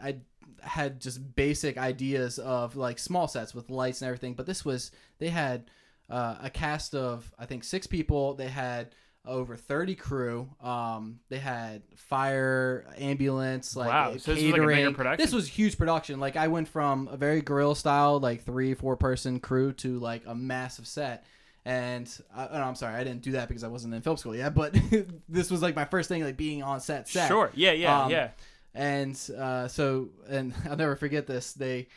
[0.00, 0.16] I I
[0.62, 4.90] had just basic ideas of like small sets with lights and everything, but this was
[5.18, 5.70] they had
[6.10, 8.34] uh, a cast of I think six people.
[8.34, 8.94] They had
[9.26, 15.32] over 30 crew um they had fire ambulance like Wow, so this was like this
[15.32, 19.40] was huge production like i went from a very guerrilla style like three four person
[19.40, 21.24] crew to like a massive set
[21.66, 24.36] and I, oh, I'm sorry, I didn't do that because I wasn't in film school
[24.36, 24.54] yet.
[24.54, 24.76] But
[25.28, 27.08] this was like my first thing, like being on set.
[27.08, 27.26] set.
[27.26, 27.50] Sure.
[27.54, 27.72] Yeah.
[27.72, 28.02] Yeah.
[28.02, 28.28] Um, yeah.
[28.72, 31.54] And uh, so, and I'll never forget this.
[31.54, 31.88] They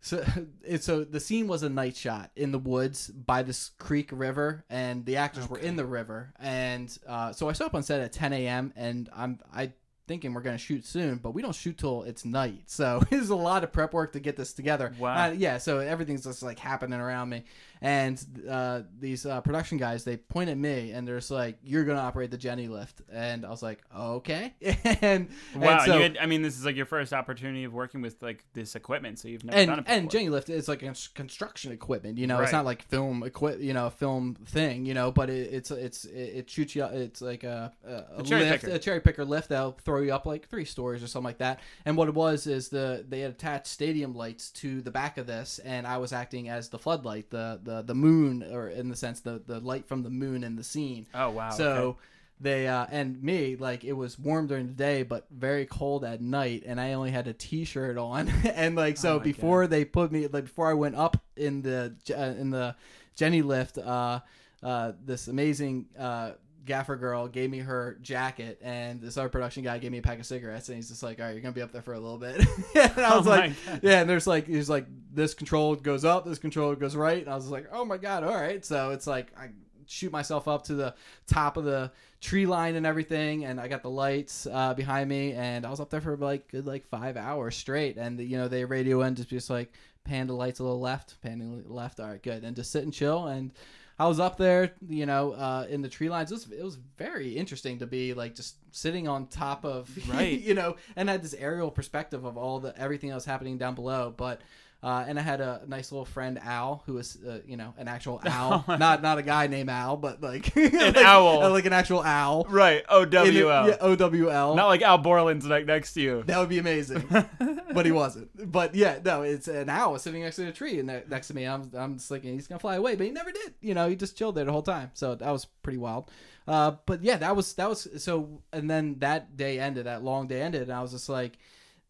[0.00, 0.24] so
[0.80, 5.04] so the scene was a night shot in the woods by this creek river, and
[5.04, 6.32] the actors were in the river.
[6.38, 8.72] And uh, so I show up on set at 10 a.m.
[8.76, 9.72] and I'm I
[10.06, 12.62] thinking we're gonna shoot soon, but we don't shoot till it's night.
[12.66, 14.92] So there's a lot of prep work to get this together.
[14.98, 15.28] Wow.
[15.28, 15.58] Uh, yeah.
[15.58, 17.44] So everything's just like happening around me,
[17.80, 21.84] and uh, these uh, production guys they point at me and they're just like, "You're
[21.84, 24.54] gonna operate the Genie lift," and I was like, "Okay."
[25.00, 25.78] and Wow.
[25.78, 28.22] and so, you had, I mean, this is like your first opportunity of working with
[28.22, 29.98] like this equipment, so you've never and done it before.
[29.98, 32.18] and Genie lift is like cons- construction equipment.
[32.18, 33.60] You know, it's not like film equip.
[33.60, 34.84] You know, a film thing.
[34.86, 36.84] You know, but it, it's it's it, it shoots you.
[36.84, 38.74] It's like a a, a cherry lift, picker.
[38.74, 41.60] a cherry picker lift that'll throw you up like three stories or something like that.
[41.84, 45.26] And what it was is the they had attached stadium lights to the back of
[45.26, 48.96] this, and I was acting as the floodlight, the the the moon, or in the
[48.96, 51.06] sense the the light from the moon in the scene.
[51.14, 51.50] oh wow.
[51.50, 51.98] So okay.
[52.40, 56.20] they uh, and me like it was warm during the day, but very cold at
[56.20, 60.10] night, and I only had a t-shirt on, and like so Oh before they put
[60.10, 62.74] me like before I went up in the uh, in the
[63.14, 64.20] Genie lift, uh,
[64.62, 65.86] uh, this amazing.
[65.98, 66.32] Uh,
[66.68, 70.20] Gaffer girl gave me her jacket, and this other production guy gave me a pack
[70.20, 71.98] of cigarettes, and he's just like, "All right, you're gonna be up there for a
[71.98, 72.36] little bit."
[72.76, 73.52] and I Oh was my like,
[73.82, 77.30] "Yeah." And there's like, he's like, "This control goes up, this control goes right," and
[77.30, 79.48] I was like, "Oh my god, all right." So it's like I
[79.88, 80.94] shoot myself up to the
[81.26, 81.90] top of the
[82.20, 85.80] tree line and everything and i got the lights uh, behind me and i was
[85.80, 89.14] up there for like good like five hours straight and you know they radio in
[89.14, 89.72] just just like
[90.04, 92.82] pan the lights a little left pan the left all right good and just sit
[92.82, 93.52] and chill and
[93.98, 96.78] i was up there you know uh, in the tree lines it was, it was
[96.96, 100.38] very interesting to be like just sitting on top of Right.
[100.40, 103.74] you know and had this aerial perspective of all the everything that was happening down
[103.74, 104.40] below but
[104.80, 107.88] uh, and I had a nice little friend Al, who was, uh, you know, an
[107.88, 111.50] actual owl, not not a guy named Al, but like an owl.
[111.50, 112.46] like an actual owl.
[112.48, 112.84] right.
[112.88, 113.68] O W L.
[113.68, 114.54] yeah, OWL.
[114.54, 116.22] Not like Al Borland's like next to you.
[116.26, 117.02] that would be amazing,
[117.74, 118.30] but he wasn't.
[118.52, 121.44] But yeah, no, it's an owl sitting next to a tree, and next to me,
[121.44, 123.54] I'm I'm just thinking he's gonna fly away, but he never did.
[123.60, 124.92] You know, he just chilled there the whole time.
[124.94, 126.10] So that was pretty wild.
[126.46, 128.42] Uh, but yeah, that was that was so.
[128.52, 131.36] And then that day ended, that long day ended, and I was just like,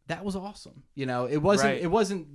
[0.06, 0.82] that was awesome.
[0.94, 1.82] You know, it wasn't Right.
[1.82, 2.26] it wasn't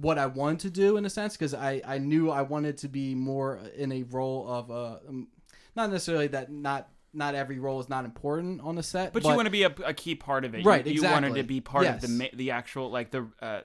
[0.00, 2.88] what I wanted to do in a sense because I I knew I wanted to
[2.88, 5.28] be more in a role of uh, um,
[5.76, 9.34] not necessarily that not not every role is not important on the set, But, you
[9.34, 10.64] want to be a, a key part of it.
[10.64, 13.60] Right, You, you wanted to be part of the the actual like the uh,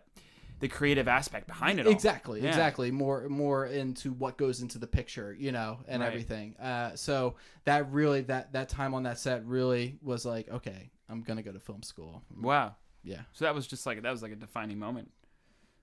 [0.61, 1.91] the creative aspect behind it all.
[1.93, 2.47] exactly Yeah.
[2.49, 6.07] exactly more more into what goes into the picture you know and Right.
[6.07, 10.89] everything uh, so that really that that time on that set really was like okay
[11.09, 12.77] i'm gonna go to film school Wow.
[13.03, 15.11] yeah So that was just like that was like a defining moment.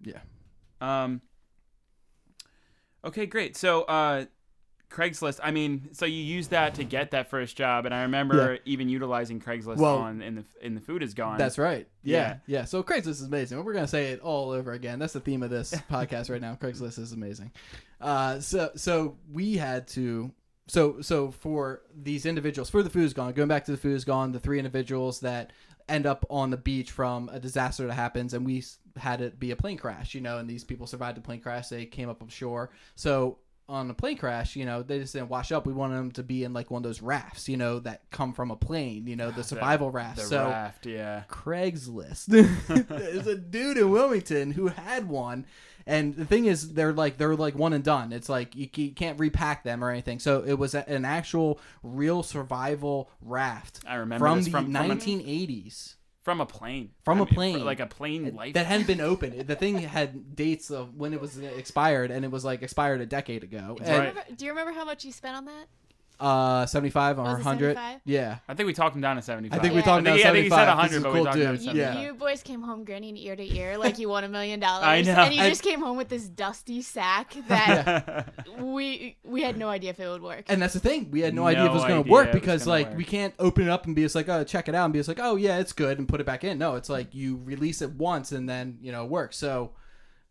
[0.00, 0.20] yeah
[0.82, 1.20] Um.
[3.04, 3.56] Okay, great.
[3.56, 4.26] So, uh,
[4.90, 5.40] Craigslist.
[5.42, 8.90] I mean, so you use that to get that first job, and I remember even
[8.90, 11.38] utilizing Craigslist Well- on in the in the food is gone.
[11.38, 12.16] that's right yeah,
[12.46, 12.58] Yeah.
[12.58, 15.42] yeah so craigslist is amazing we're gonna say it all over again that's the theme
[15.42, 17.50] of this podcast right now craigslist is amazing
[18.00, 20.30] uh, so so we had to
[20.68, 23.96] so so for these individuals for the food is gone going back to the food
[23.96, 25.52] is gone the three individuals that
[25.88, 28.62] end up on the beach from a disaster that happens and we
[28.96, 31.68] had it be a plane crash you know and these people survived the plane crash
[31.68, 33.38] they came up on shore so
[33.68, 35.66] on a plane crash, you know, they just didn't wash up.
[35.66, 38.32] We wanted them to be in like one of those rafts, you know, that come
[38.32, 40.16] from a plane, you know, the survival raft.
[40.16, 41.22] The so raft, yeah.
[41.28, 42.26] Craigslist.
[42.88, 45.46] There's a dude in Wilmington who had one.
[45.86, 48.12] And the thing is, they're like they're like one and done.
[48.12, 50.20] It's like you, you can't repack them or anything.
[50.20, 54.90] So it was a, an actual real survival raft I remember from the from, from,
[54.90, 56.90] a, 1980s from a plane.
[57.04, 57.64] From I a mean, plane.
[57.64, 58.54] like a plane life.
[58.54, 59.46] that hadn't been opened.
[59.46, 63.06] The thing had dates of when it was expired, and it was like expired a
[63.06, 63.76] decade ago.
[63.78, 64.08] Do, And, you Right.
[64.08, 65.66] remember, do you remember how much you spent on that?
[66.20, 67.74] Uh, seventy-five or Was it hundred.
[67.74, 68.00] 75?
[68.04, 69.58] Yeah, I think we talked him down to 75.
[69.58, 69.84] I think we Yeah.
[69.84, 70.68] talked I about think- I think he said seventy-five.
[70.68, 71.42] 100, This is but a we cool talked dude.
[71.46, 71.94] about You, 75.
[71.96, 72.06] Yeah.
[72.06, 74.84] you boys came home grinning ear to ear like you won a million dollars.
[74.84, 75.12] I know.
[75.14, 79.68] And you And- just came home with this dusty sack that we we had no
[79.68, 80.44] idea if it would work.
[80.48, 81.10] And that's the thing.
[81.10, 82.64] We had no, No idea if it was going to idea work it was because,
[82.64, 82.96] gonna like, work.
[82.98, 84.98] we can't open it up and be just like, oh, check it out and be
[85.00, 86.58] just like, oh, yeah, it's good and put it back in.
[86.58, 89.36] No, it's like you release it once and then, you know, it works.
[89.36, 89.72] So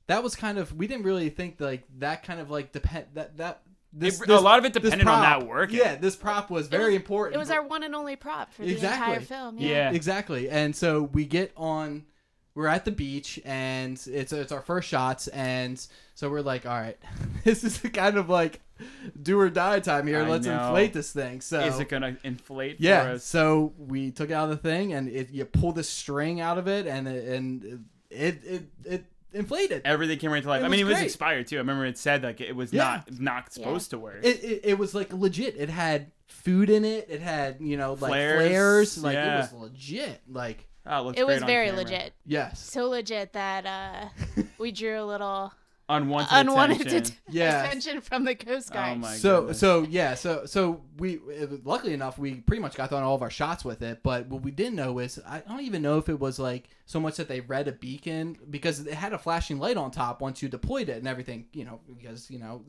[0.08, 3.38] that was kind of, we didn't really think, like, that kind of, like, depend, that,
[3.38, 3.62] that,
[3.94, 5.78] this, It- this- a lot of it this depended on that working.
[5.80, 7.36] Yeah, this prop was very was- important.
[7.36, 9.58] it was our one and only prop for the entire film.
[9.58, 9.70] Yeah.
[9.70, 9.92] Yeah.
[9.92, 10.50] Exactly.
[10.50, 12.06] And so we get on
[12.54, 15.86] we're at the beach and it's it's our first shots and
[16.16, 16.98] so we're like, all right,
[17.46, 18.60] this is kind of like
[19.22, 20.24] do or die time here.
[20.24, 20.66] I Let's know.
[20.68, 21.40] inflate this thing.
[21.42, 23.24] So Is it gonna inflate for yeah, us?
[23.24, 26.88] so we took out the thing and it, you pull the string out of it
[26.88, 29.82] and it, and it it it inflated.
[29.86, 30.62] Everything came right to life.
[30.62, 31.06] It I mean, was it was great.
[31.06, 31.56] expired too.
[31.58, 33.02] I remember it said like it was Yeah.
[33.10, 34.20] not not supposed to work.
[34.24, 35.56] It, it, it was like legit.
[35.58, 37.08] It had food in it.
[37.10, 39.04] It had you know like Flares, flares.
[39.04, 39.36] Like yeah.
[39.36, 40.22] it was legit.
[40.30, 41.84] Like oh, it, looked It was great on very camera.
[41.84, 42.14] legit.
[42.26, 42.60] yes.
[42.60, 45.54] So legit that uh, we drew a little
[45.90, 47.16] Unwanted, unwanted attention.
[47.28, 47.66] att- Yeah.
[47.66, 48.96] attention from the Coast Guard.
[48.98, 49.60] Oh my so goodness.
[49.60, 51.20] so yeah so so we
[51.66, 54.42] luckily enough we pretty much got on all of our shots with it but what
[54.42, 57.30] we didn't know is i don't even know if it was like so much that
[57.30, 60.90] they read a beacon because it had a flashing light on top once you deployed
[60.90, 62.62] it and everything you know because you know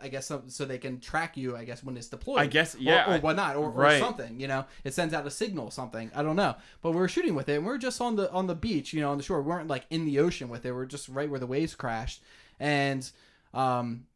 [0.00, 2.74] i guess so, so they can track you i guess when it's deployed I guess
[2.80, 3.10] yeah.
[3.10, 6.10] or, I- whatnot or, or something you know it sends out a signal or something
[6.14, 8.32] i don't know but we were shooting with it and we are just on the
[8.32, 10.64] on the beach you know on the shore we weren't like in the ocean with
[10.64, 12.22] it we are just right where the waves crashed
[12.58, 13.10] and
[13.52, 14.06] um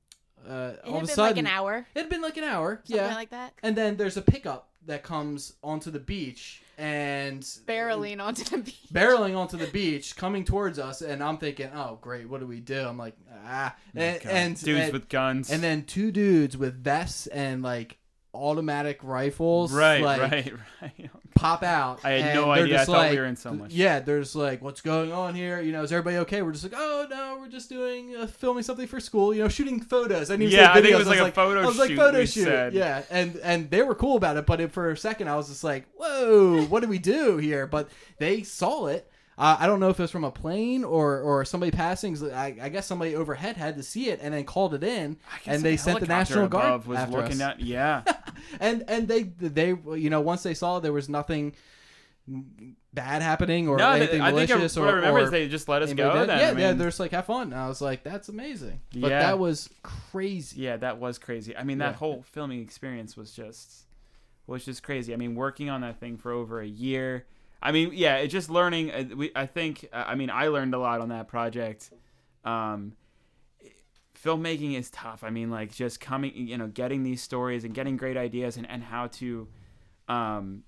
[0.49, 2.45] uh, it all had of a been sudden like an hour, It'd been like an
[2.45, 2.83] hour.
[2.85, 3.15] something yeah.
[3.15, 3.55] like that.
[3.63, 8.81] and then there's a pickup that comes onto the beach and Barreling onto the beach.
[8.93, 12.61] barreling onto the beach, coming towards us, and I'm thinking, oh great, what do we
[12.61, 12.81] do?
[12.87, 13.17] I'm like,
[13.47, 14.33] ah, and God.
[14.33, 15.51] and, dudes and, with guns.
[15.51, 17.99] and then two dudes with vests and like
[18.35, 21.11] automatic rifles, right, like, right, right.
[21.35, 22.01] pop out.
[22.05, 22.81] I had no idea.
[22.81, 23.73] I thought we were in so much.
[23.73, 25.61] Yeah, there's like, what's going on here?
[25.61, 26.43] You know, is everybody okay?
[26.43, 29.35] We're just like, oh no, we're just doing uh, filming something for school.
[29.35, 30.31] You know, shooting photos.
[30.31, 32.25] I didn't Yeah, I think it was like a photo I was like shoot, photo
[32.25, 32.45] shoot.
[32.45, 32.75] said.
[32.75, 35.49] Yeah, and and they were cool about it, but it, for a second I was
[35.49, 37.67] just like, whoa, what do we do here?
[37.67, 39.11] But they saw it.
[39.37, 42.17] Uh, I don't know if it was from a plane or, or somebody passing.
[42.33, 45.17] I, I guess somebody overhead had to see it and then called it in,
[45.47, 47.55] and they sent the National Guard was after looking us.
[47.55, 47.61] at.
[47.61, 48.03] Yeah,
[48.61, 51.55] and and they they you know once they saw there was nothing
[52.93, 55.31] bad happening or no, anything I think I, malicious what or I remember or is
[55.31, 56.13] they just let us go.
[56.21, 56.29] did.
[56.29, 57.53] Then yeah, I mean, yeah, they're just like have fun.
[57.53, 58.81] And I was like, that's amazing.
[58.97, 59.19] But Yeah.
[59.21, 60.61] that was crazy.
[60.63, 61.57] Yeah, that was crazy.
[61.57, 61.97] I mean, that Yeah.
[61.99, 63.83] whole filming experience was just
[64.47, 65.13] was just crazy.
[65.13, 67.27] I mean, working on that thing for over a year.
[67.67, 68.91] I mean, yeah, it's just learning.
[68.93, 69.89] uh, We, I think.
[69.93, 71.91] uh, I mean, I learned a lot on that project.
[72.45, 72.93] Um,
[74.23, 75.25] filmmaking is tough.
[75.25, 78.69] I mean, like just coming, you know, getting these stories and getting great ideas and,
[78.69, 79.49] and how to,
[80.09, 80.63] um,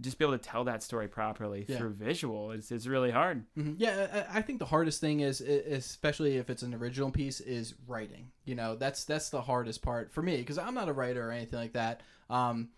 [0.00, 1.76] just be able to tell that story properly Yeah.
[1.76, 3.44] through visual is is really hard.
[3.54, 3.74] Mhm.
[3.76, 7.74] Yeah, I, I think the hardest thing is, especially if it's an original piece, is
[7.86, 8.30] writing.
[8.46, 11.32] You know, that's that's the hardest part for me because I'm not a writer or
[11.32, 12.00] anything like that.
[12.30, 12.70] Um,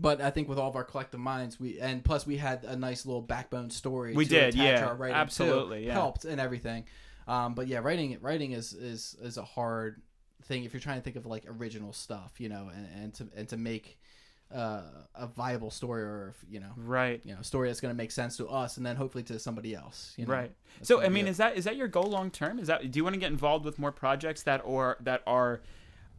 [0.00, 2.76] but I think with all of our collective minds, we and plus we had a
[2.76, 4.14] nice little backbone story.
[4.14, 5.92] We to did, yeah, our writing to, absolutely, yeah.
[5.92, 6.84] helped and everything.
[7.26, 10.00] Um, but yeah, writing writing is is is a hard
[10.44, 13.28] thing if you're trying to think of like original stuff, you know, and, and to
[13.36, 13.98] and to make
[14.54, 14.82] uh,
[15.14, 17.20] a viable story or you know Right.
[17.24, 19.38] you know a story that's going to make sense to us and then hopefully to
[19.38, 20.14] somebody else.
[20.16, 20.32] You know?
[20.32, 20.52] Right.
[20.78, 22.58] That's So I mean, is that is that your goal long term?
[22.58, 25.60] Is that do you want to get involved with more projects that or that are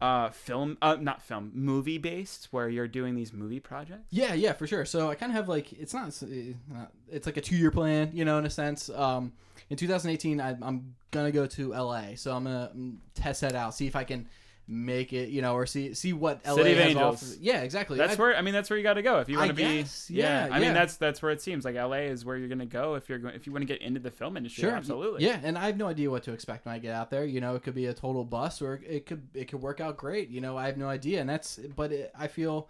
[0.02, 4.08] uh film uh not film movie based where you're doing these movie projects?
[4.10, 4.86] Yeah, yeah, for sure.
[4.86, 7.72] So I kind of have like it's not, it's not it's like a two year
[7.72, 8.90] plan, you know, in a sense.
[8.90, 9.34] Um,
[9.70, 13.74] in 2018, I, I'm gonna go to LA, so I'm gonna mm, test that out,
[13.76, 14.28] see if I can
[14.72, 17.38] make it, you know, or see see what LA City of has Angels.
[17.42, 17.98] Yeah, exactly.
[17.98, 19.54] That's I- where I mean that's where you got to go if you want to
[19.56, 19.64] be.
[19.80, 22.66] guess, yeah, I mean that's that's where it seems like LA is where you're gonna
[22.68, 24.62] go if you're going if you want to get into the film industry.
[24.62, 25.26] Sure, absolutely.
[25.26, 27.26] Yeah, and I have no idea what to expect when I get out there.
[27.26, 29.98] You know, it could be a total bust, or it could it could work out
[29.98, 30.30] great.
[30.30, 31.60] You know, I have no idea, and that's.
[31.76, 32.70] But it, I feel,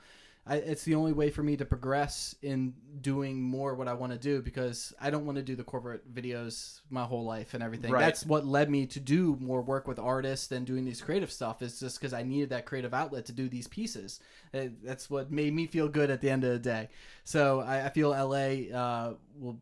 [0.49, 4.13] I, it's the only way for me to progress in doing more what I want
[4.13, 7.61] to do because I don't want to do the corporate videos my whole life and
[7.61, 7.91] everything.
[7.91, 7.99] Right.
[7.99, 11.61] That's what led me to do more work with artists and doing these creative stuff.
[11.61, 14.21] Is just because I needed that creative outlet to do these pieces.
[14.51, 16.89] Uh, That's what made me feel good at the end of the day.
[17.25, 19.61] So I, I feel LA uh, will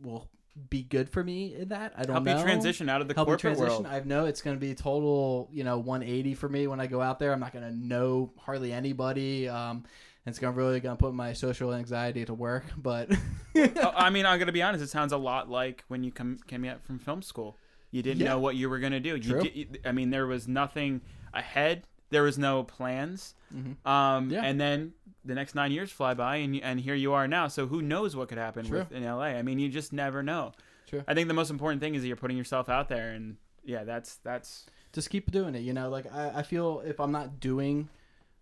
[0.00, 0.28] will
[0.70, 1.92] be good for me in that.
[1.96, 3.84] I don't Help know you transition out of the help corporate transition.
[3.84, 3.86] world.
[3.86, 7.00] I know it's going to be total, you know, 180 for me when I go
[7.02, 7.32] out there.
[7.32, 9.48] I'm not going to know hardly anybody.
[9.48, 9.84] Um,
[10.26, 12.64] it's going to really going to put my social anxiety to work.
[12.76, 13.10] But
[13.54, 14.84] Oh, I mean, I'm gonna be honest.
[14.84, 17.56] It sounds a lot like when you come came out from film school.
[17.90, 18.30] You didn't Yeah.
[18.30, 19.16] know what you were gonna do.
[19.16, 19.40] You True.
[19.42, 21.00] di- I mean, there was nothing
[21.32, 21.84] ahead.
[22.10, 23.34] There was no plans.
[23.54, 23.76] Mhm.
[23.90, 24.42] Um, Yeah.
[24.42, 24.92] and then
[25.26, 27.48] the next nine years fly by, and and here you are now.
[27.48, 28.80] So who knows what could happen True.
[28.80, 29.24] with, in LA?
[29.24, 30.52] I mean, you just never know.
[30.86, 31.02] True.
[31.08, 33.84] I think the most important thing is that you're putting yourself out there, and yeah,
[33.84, 35.60] that's that's just keep doing it.
[35.60, 37.88] You know, like I, I feel if I'm not doing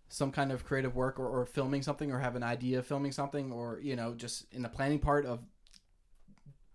[0.09, 3.11] some kind of creative work or, or filming something or have an idea of filming
[3.11, 5.39] something or, you know, just in the planning part of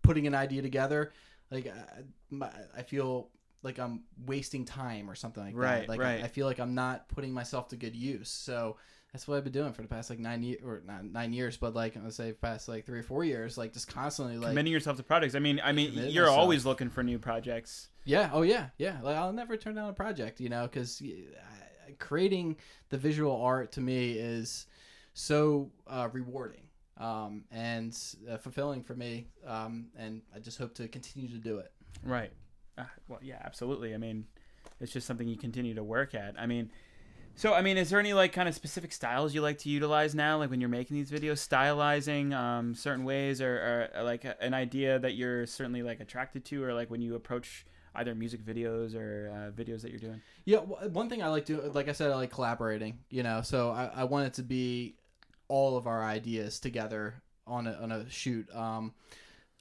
[0.03, 1.13] putting an idea together,
[1.51, 3.31] like I, my, I feel
[3.63, 5.89] like I'm wasting time or something like Right, that.
[5.89, 6.21] Like right.
[6.21, 8.29] I, I feel like I'm not putting myself to good use.
[8.29, 8.77] So
[9.13, 11.57] that's what I've been doing for the past like nine years or not nine years,
[11.57, 14.51] but like I'm gonna say past like three or four years, like just constantly like
[14.51, 15.35] committing yourself to projects.
[15.35, 16.39] I mean, I mean, you're myself.
[16.39, 17.89] always looking for new projects.
[18.05, 18.31] Yeah.
[18.33, 18.69] Oh, yeah.
[18.79, 18.99] Yeah.
[19.03, 21.03] Like I'll never turn down a project, you know, because
[21.99, 22.57] creating
[22.89, 24.67] the visual art to me is
[25.13, 26.63] so uh, rewarding
[26.99, 27.97] um, and
[28.31, 29.27] uh, fulfilling for me.
[29.47, 31.73] Um, and I just hope to continue to do it.
[32.05, 32.33] Right.
[32.79, 33.95] Uh, well, yeah, absolutely.
[33.95, 34.27] I mean,
[34.81, 36.35] it's just something you continue to work at.
[36.39, 36.71] I mean,
[37.37, 40.15] so I mean, is there any like kind of specific styles you like to utilize
[40.15, 44.41] now, like when you're making these videos, stylizing um, certain ways, or, or like a,
[44.43, 47.65] an idea that you're certainly like attracted to, or like when you approach
[47.95, 50.21] either music videos or uh, videos that you're doing?
[50.45, 50.59] Yeah.
[50.59, 53.71] w- One thing I like to, like I said, I like collaborating, you know, so
[53.71, 54.97] I, I want it to be
[55.49, 58.47] all of our ideas together on a, on a shoot.
[58.55, 58.93] Um,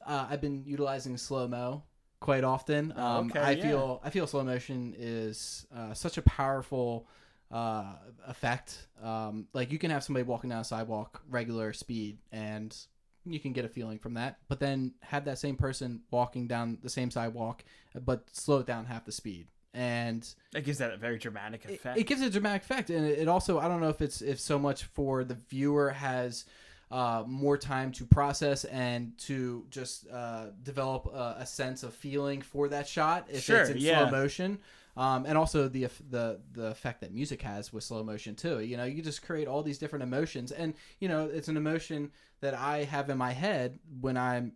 [0.05, 1.83] uh, I've been utilizing slow mo
[2.19, 2.93] quite often.
[2.95, 3.61] Oh, Um, okay, I yeah.
[3.63, 7.07] feel I feel slow motion is uh, such a powerful
[7.51, 7.93] uh,
[8.27, 8.87] effect.
[9.01, 12.75] Um, like you can have somebody walking down a sidewalk regular speed and
[13.25, 16.77] you can get a feeling from that, but then have that same person walking down
[16.81, 17.63] the same sidewalk,
[18.05, 19.47] but slow it down half the speed.
[19.73, 21.97] And It gives that a very dramatic it, effect.
[21.99, 24.39] it gives a dramatic effect, and it, it also I don't know if it's if
[24.39, 26.45] so much for the viewer has
[26.89, 32.41] uh, more time to process and to just uh, develop a, a sense of feeling
[32.41, 34.09] for that shot if Sure, it's in yeah.
[34.09, 34.57] slow motion.
[34.99, 38.59] Um, and also the the the effect that music has with slow motion too.
[38.59, 42.11] You know, you just create all these different emotions, and you know, it's an emotion
[42.41, 44.53] that I have in my head when I'm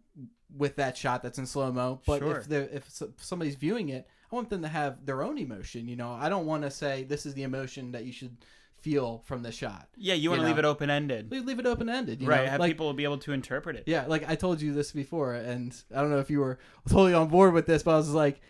[0.56, 2.02] with that shot that's in slow mo.
[2.06, 2.38] But Sure.
[2.40, 5.88] if the if somebody's viewing it, I want them to have their own emotion.
[5.88, 8.36] You know, I don't want to say this is the emotion that you should
[8.82, 9.88] feel from the shot.
[9.96, 12.22] yeah, you want to leave it open ended, Leave, leave it open ended.
[12.22, 12.44] right?
[12.44, 12.52] Know?
[12.52, 13.84] Have like, people be able to interpret it.
[13.88, 17.14] yeah, like I told you this before, and I don't know if you were totally
[17.14, 18.42] on board with this, but I was like,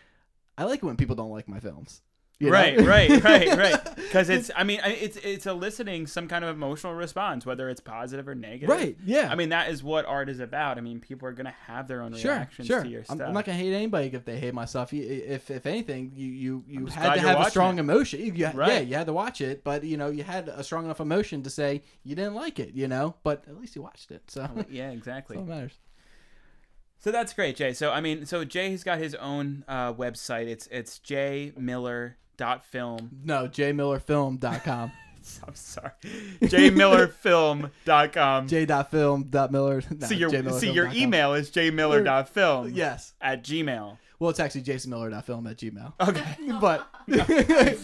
[0.58, 2.02] I like it when people don't like my films.
[2.40, 2.54] You know?
[2.54, 3.80] right, right, right, right.
[3.96, 8.28] Because it's, I mean, it's it's eliciting some kind of emotional response, whether it's positive
[8.28, 8.70] or negative.
[8.70, 9.28] right, yeah.
[9.32, 10.78] I mean, that is what art is about.
[10.78, 12.84] I mean, people are gonna have their own sure, reactions sure.
[12.84, 13.28] to your I'm, stuff.
[13.28, 14.94] I'm not gonna hate anybody if they hate my stuff.
[14.94, 17.82] You- If if anything, you you, you had to have a strong it.
[17.82, 18.20] emotion.
[18.22, 18.74] You, Right.
[18.74, 21.42] Yeah, you had to watch it, but you know you had a strong enough emotion
[21.44, 22.74] to say you didn't like it.
[22.76, 24.30] You know, but at least you watched it.
[24.30, 25.38] So yeah, that's exactly.
[25.38, 25.80] all that matters.
[27.04, 27.74] So that's great, Jay.
[27.74, 30.48] So I mean, so Jay has got his own uh, website.
[30.48, 33.10] It's it's jaymiller dot film.
[33.26, 34.92] No, jmillerfilm.com.
[35.48, 35.92] I'm sorry,
[36.42, 38.48] jmillerfilm.com.
[38.48, 39.84] j.film.miller.
[40.00, 40.60] No, see your jmillerfilm.com.
[40.60, 43.14] see your email is jmiller.film Yes.
[43.22, 43.98] at gmail.
[44.20, 45.94] Well, it's actually jasonmiller.film at gmail.
[46.00, 46.24] Okay.
[46.62, 47.78] But Starter.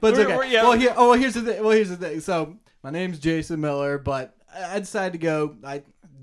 [0.00, 0.36] but it's We're- okay.
[0.36, 0.62] we're- yeah.
[0.62, 1.62] Well, here, oh, well, here's the thing.
[1.62, 2.20] Well, here's the thing.
[2.20, 5.82] So my name's Jason Miller, but I I decided to go I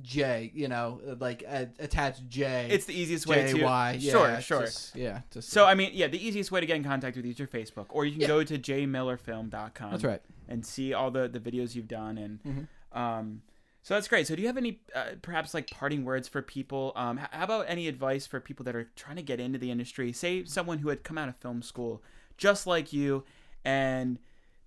[0.09, 0.51] J.
[0.55, 2.67] You know, like uh, attach J.
[2.71, 3.97] It's the easiest way to Y.
[3.99, 4.61] Yeah, sure, sure.
[4.61, 5.21] just- yeah.
[5.31, 7.39] Just So I mean, yeah, the easiest way to get in contact with you is
[7.39, 8.27] your Facebook, or you can Yeah.
[8.27, 9.91] go to jmillerfilm.com.
[9.91, 10.21] that's right.
[10.47, 12.97] and see all the the videos you've done and Mhm.
[12.97, 13.41] um
[13.83, 16.91] so that's great so do you have any uh, perhaps like parting words for people
[16.95, 20.11] um how about any advice for people that are trying to get into the industry
[20.11, 22.01] say someone who had come out of film school
[22.37, 23.23] just like you
[23.63, 24.17] and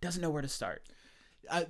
[0.00, 0.82] doesn't know where to start
[1.50, 1.66] I,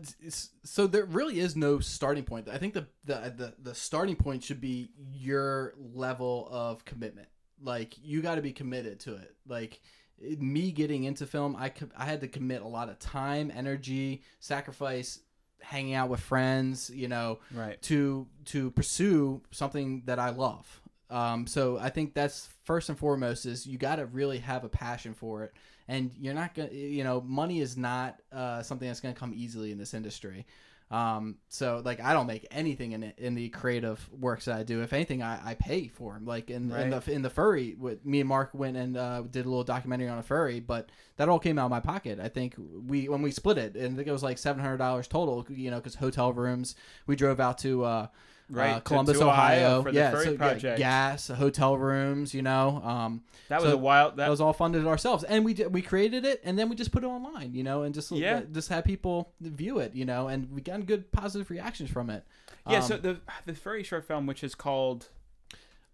[0.64, 2.49] so there really is no starting point.
[2.49, 7.29] I think the, the the the starting point should be your level of commitment.
[7.62, 9.35] Like you got to be committed to it.
[9.47, 9.81] Like
[10.20, 15.20] me getting into film, I I had to commit a lot of time, energy, sacrifice,
[15.61, 16.91] hanging out with friends.
[16.91, 20.81] You know, right to to pursue something that I love.
[21.11, 24.68] Um, so I think that's first and foremost is you got to really have a
[24.70, 25.53] passion for it,
[25.89, 29.72] and you're not gonna, you know, money is not uh, something that's gonna come easily
[29.72, 30.47] in this industry.
[30.91, 34.62] Um, so like I don't make anything in it, in the creative works that I
[34.62, 34.83] do.
[34.83, 36.26] If anything, I, I pay for them.
[36.26, 39.47] Like in, in the in the furry, with me and Mark went and uh, did
[39.47, 42.20] a little documentary on a furry, but that all came out of my pocket.
[42.20, 44.76] I think we when we split it, and I think it was like seven hundred
[44.78, 45.47] dollars total.
[45.49, 46.74] You know, because hotel rooms.
[47.07, 47.85] We drove out to.
[47.85, 48.07] Uh,
[48.55, 52.42] Right, uh, Columbus, Ohio Ohio, for the yeah, furry so, yeah, gas, hotel rooms, you
[52.42, 54.12] know, um, That was So a wild.
[54.12, 56.76] that That, was all funded ourselves, and we did, we created it, and then we
[56.76, 58.34] just put it online, you know, and just Yeah.
[58.34, 62.11] let- just have people view it, you know, and we got good positive reactions from
[62.11, 62.24] it.
[62.68, 62.76] yeah.
[62.78, 65.09] Um, so the the furry short film, which is called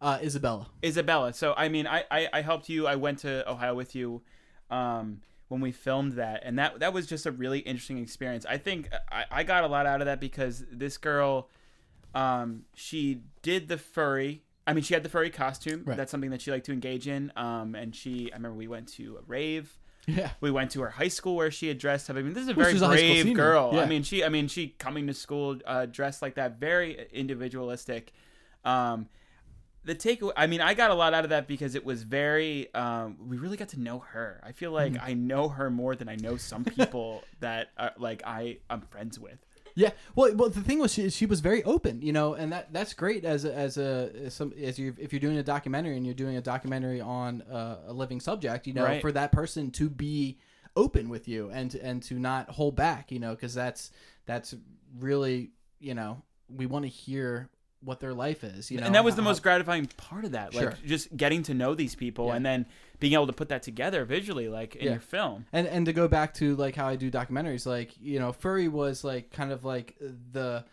[0.00, 1.32] uh, Isabella, Isabella.
[1.32, 2.86] So I mean, I, I I helped you.
[2.86, 4.22] I went to Ohio with you,
[4.70, 8.44] um, when we filmed that, and that that was just a really interesting experience.
[8.48, 11.48] I think I, I got a lot out of that because this girl,
[12.14, 14.42] um, she did the furry.
[14.66, 15.82] I mean, she had the furry costume.
[15.86, 15.96] Right.
[15.96, 17.32] That's something that she liked to engage in.
[17.36, 19.78] Um, and she, I remember we went to a rave.
[20.06, 22.16] yeah, We went to her high school where she had dressed up.
[22.16, 23.34] I mean, this is a Well, very a brave senior.
[23.34, 23.70] girl.
[23.74, 23.80] Yeah.
[23.82, 28.12] I mean, she, I mean, she coming to school uh, dressed like that, very individualistic.
[28.64, 29.08] Um,
[29.84, 32.72] the takeaway, I mean, I got a lot out of that because it was very.
[32.74, 34.40] Um, we really got to know her.
[34.44, 35.06] I feel like Mm-hmm.
[35.10, 39.18] I know her more than I know some people that are, like I I'm friends
[39.18, 39.38] with.
[39.78, 39.90] Yeah.
[40.16, 42.94] Well, well, the thing was, she, she was very open, you know, and that that's
[42.94, 46.04] great as a, as a as some as you if you're doing a documentary and
[46.04, 49.00] you're doing a documentary on uh, a living subject, you know, Right.
[49.00, 50.38] for that person to be
[50.74, 53.92] open with you and and to not hold back, you know, because that's
[54.26, 54.54] that's
[54.98, 57.48] really you know we want to hear
[57.80, 60.52] what their life is, you know, and that was the most gratifying part of that,
[60.54, 60.74] like Sure.
[60.84, 62.34] just getting to know these people Yeah.
[62.36, 62.66] and then
[62.98, 64.90] being able to put that together visually, like in Yeah.
[64.92, 65.46] your film.
[65.52, 68.66] and and to go back to like how I do documentaries, like you know, furry
[68.68, 69.96] was like kind of like
[70.32, 70.64] the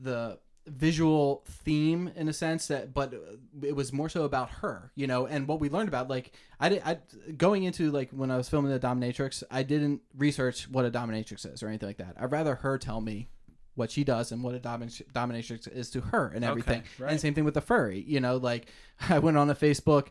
[0.00, 3.14] the visual theme in a sense that but
[3.62, 6.68] it was more so about her you know and what we learned about like i
[6.68, 6.98] did I,
[7.38, 11.50] going into like when i was filming the dominatrix i didn't research what a dominatrix
[11.50, 13.28] is or anything like that i'd rather her tell me
[13.78, 17.12] what she does and what a domin- dominatrix is to her and everything right.
[17.12, 18.66] and same thing with the furry you know like
[19.08, 20.08] i went on a facebook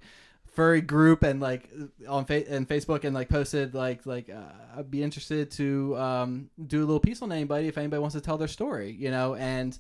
[0.58, 1.70] furry group and like
[2.10, 6.50] on fa- and Facebook and like posted like like uh, I'd be interested to um,
[6.66, 9.36] do a little piece on anybody if anybody wants to tell their story, you know.
[9.36, 9.78] And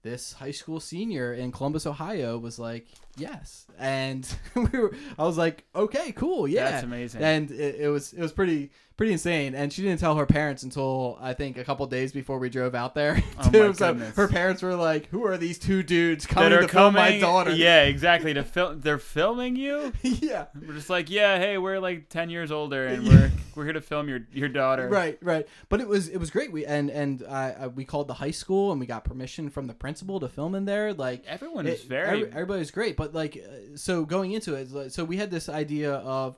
[0.00, 2.86] this high school senior in Columbus, Ohio, was like,
[3.18, 4.96] yes, and we were.
[5.18, 7.22] I was like, okay, cool, yeah, That's amazing.
[7.22, 9.54] And it, it was it was pretty pretty insane.
[9.54, 12.74] And she didn't tell her parents until I think a couple days before we drove
[12.74, 13.22] out there.
[13.38, 13.74] Oh too.
[13.74, 14.16] so goodness.
[14.16, 17.18] her parents were like, "Who are these two dudes coming that are to film my
[17.18, 18.34] daughter?" Yeah, exactly.
[18.34, 19.92] To film, they're filming you.
[20.02, 20.46] yeah.
[20.54, 23.80] We're just like, yeah, hey, we're like ten years older, and we're we're here to
[23.80, 24.88] film your your daughter.
[24.88, 25.46] Right, right.
[25.68, 26.52] But it was it was great.
[26.52, 29.74] We and and I we called the high school and we got permission from the
[29.74, 30.92] principal to film in there.
[30.92, 32.22] Like Everyone is very.
[32.22, 32.96] every- everybody was great.
[32.96, 36.36] But like, uh, so going into it, so we had this idea of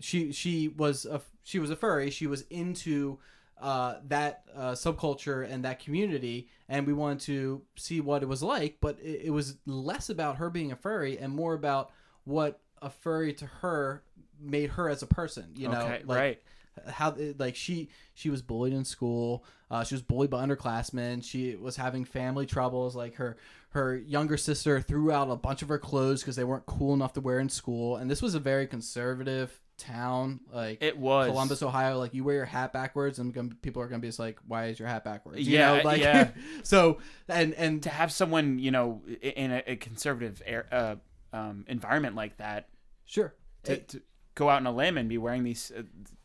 [0.00, 2.10] she she was a she was a furry.
[2.10, 3.18] She was into
[3.60, 8.42] uh, that uh, subculture and that community, and we wanted to see what it was
[8.42, 8.78] like.
[8.80, 11.92] But it, it was less about her being a furry and more about
[12.24, 14.02] what a furry to her
[14.40, 15.52] made her as a person.
[15.54, 16.42] You know, okay, like, right.
[16.88, 21.54] how like she she was bullied in school uh, she was bullied by underclassmen she
[21.54, 23.38] was having family troubles like her
[23.70, 27.14] her younger sister threw out a bunch of her clothes because they weren't cool enough
[27.14, 31.62] to wear in school and this was a very conservative town like It was Columbus,
[31.62, 31.98] Ohio.
[31.98, 34.66] Like you wear your hat backwards, and gonna, people are gonna be just like, "Why
[34.66, 36.30] is your hat backwards?" You Yeah, know, like yeah.
[36.62, 36.98] so,
[37.28, 40.96] and and to have someone you know in a, a conservative air, uh,
[41.32, 42.68] um, environment like that
[43.04, 44.02] sure, to, It- to
[44.34, 45.82] go out on a limb and be wearing these, uh,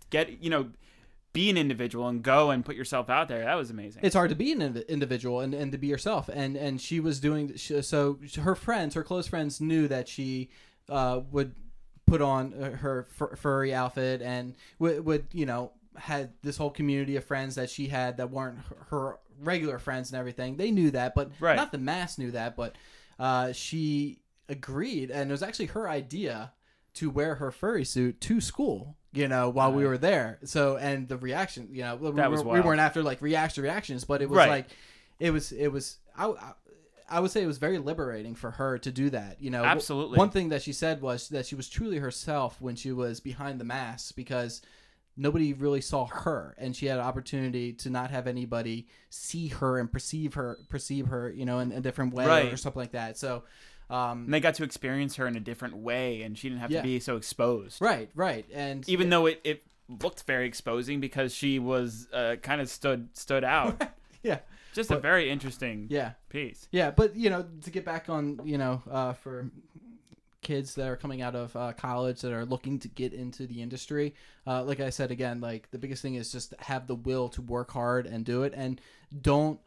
[0.09, 0.69] get you know,
[1.33, 3.43] be an individual and go and put yourself out there.
[3.45, 4.01] That was amazing.
[4.03, 7.19] it's hard to be an individual and, and to be yourself and and she was
[7.21, 10.49] doing she, so her friends her close friends knew that she
[10.89, 11.55] uh, would
[12.11, 16.69] put on uh, her fur- furry outfit and would, would you know had this whole
[16.69, 18.57] community of friends that she had that weren't
[18.89, 21.55] her- regular friends and everything they knew that but Right.
[21.55, 22.75] not the mass knew that but
[23.17, 26.51] uh, she agreed and it was actually her idea
[26.95, 31.07] to wear her furry suit to school you know while we were there so and
[31.07, 34.21] the reaction you know we, That was were, we weren't after like reaction reactions but
[34.21, 34.49] it was Right.
[34.49, 34.67] like
[35.19, 36.33] it was it was I,
[37.09, 40.17] I would say it was very liberating for her to do that you know Absolutely.
[40.17, 43.59] one thing that she said was that she was truly herself when she was behind
[43.59, 44.61] the mask because
[45.17, 49.77] nobody really saw her and she had an opportunity to not have anybody see her
[49.77, 52.53] and perceive her perceive her you know in a different way Right.
[52.53, 53.43] or something like that so
[53.89, 56.71] um and they got to experience her in a different way, and she didn't have
[56.71, 56.79] Yeah.
[56.81, 57.81] to be so exposed.
[57.81, 59.63] right right and Even though it, it
[60.01, 63.81] looked very exposing because she was uh, kind of stood stood out.
[64.23, 64.39] yeah
[64.73, 66.13] Just a very interesting yeah.
[66.29, 66.67] piece.
[66.71, 69.49] Yeah, but you know, to get back on, you know, uh, for
[70.41, 73.61] kids that are coming out of uh, college that are looking to get into the
[73.61, 74.15] industry,
[74.47, 77.41] uh, like I said again, like the biggest thing is just have the will to
[77.41, 78.79] work hard and do it, and
[79.21, 79.59] don't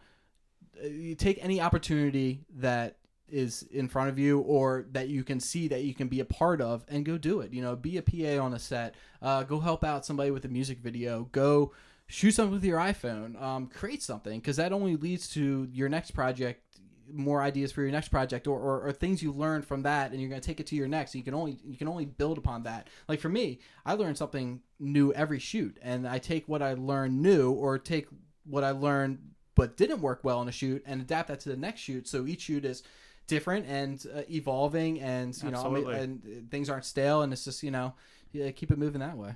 [0.83, 2.97] uh, you take any opportunity that
[3.29, 6.25] is in front of you or that you can see that you can be a
[6.25, 7.53] part of and go do it.
[7.53, 8.95] You know be a pa on a set.
[9.23, 11.29] Uh, go help out somebody with a music video.
[11.33, 11.73] Go
[12.07, 16.13] shoot something with your iphone um, create something because that only leads to your next
[16.13, 16.61] project
[17.13, 20.21] more ideas for your next project or, or, or things you learned from that and
[20.21, 21.13] you're going to take it to your next.
[21.13, 22.89] So you can only you can only build upon that.
[23.09, 27.21] Like for me i learn something new every shoot and i take what i learned
[27.23, 28.09] new or take
[28.45, 29.19] what i learned
[29.55, 32.09] but didn't work well in a shoot and adapt that to the next shoot.
[32.09, 32.83] So each shoot is
[33.27, 35.97] different and uh, evolving and you know Absolutely.
[35.97, 37.95] and things aren't stale and it's just you know
[38.33, 39.35] keep it moving that way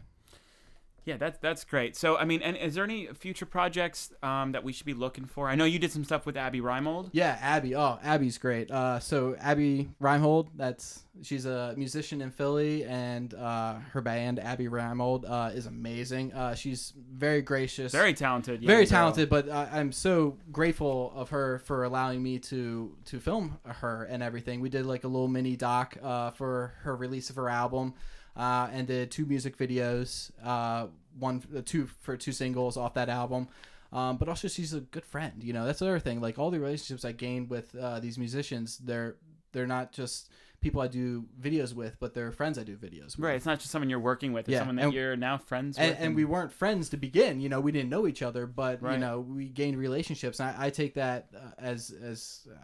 [1.08, 1.96] Yeah, that's that's great.
[1.96, 5.24] So, I mean, and is there any future projects um, that we should be looking
[5.24, 5.48] for?
[5.48, 7.08] I know you did some stuff with Abi Reimold.
[7.12, 7.74] Yeah, Abi.
[7.74, 8.70] Oh, Abi's great.
[8.70, 14.66] Uh, so Abi Reimold, that's she's a musician in Philly, and uh, her band Abi
[14.68, 16.34] Reimold uh, is amazing.
[16.34, 18.60] Uh, she's very gracious, Very talented.
[18.60, 18.90] very girl.
[18.90, 19.30] talented.
[19.30, 24.22] But uh, I'm so grateful of her for allowing me to to film her and
[24.22, 24.60] everything.
[24.60, 27.94] We did like a little mini doc uh, for her release of her album.
[28.38, 30.86] Uh, and did two music videos, uh,
[31.18, 33.48] one, uh, two for two singles off that album.
[33.92, 35.42] Um, but also she's a good friend.
[35.42, 36.20] You know, that's the other thing.
[36.20, 39.16] Like all the relationships I gained with uh, these musicians, they're
[39.52, 40.30] they're not just
[40.60, 43.20] people I do videos with, but they're friends I do videos with.
[43.20, 43.36] Right.
[43.36, 44.48] It's not just someone you're working with.
[44.48, 45.98] It's Yeah, someone that and- you're now friends And, with.
[46.00, 47.40] and we weren't friends to begin.
[47.40, 50.40] You know, we didn't know each other, but you know, we gained relationships.
[50.40, 52.56] And I, I take that uh, as as uh,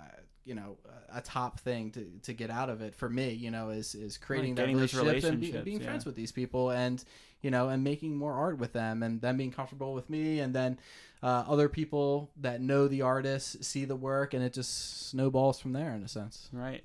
[0.45, 0.77] you know
[1.13, 3.31] a top thing to, to get out of it for me.
[3.31, 5.87] You know, is is creating Right, that those relationships and be, being yeah.
[5.87, 7.03] friends with these people, and
[7.43, 10.53] you know, and making more art with them, and them being comfortable with me, and
[10.55, 10.79] then
[11.23, 15.73] uh, other people that know the artist see the work, and it just snowballs from
[15.73, 16.49] there in a sense.
[16.53, 16.83] Right.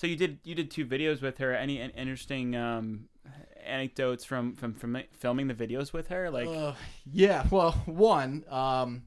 [0.00, 1.54] So you did you did two videos with her.
[1.54, 3.10] Any an- interesting um,
[3.66, 6.30] anecdotes from, from from filming the videos with her?
[6.30, 6.72] Like, Uh,
[7.12, 9.02] yeah, well, one, um,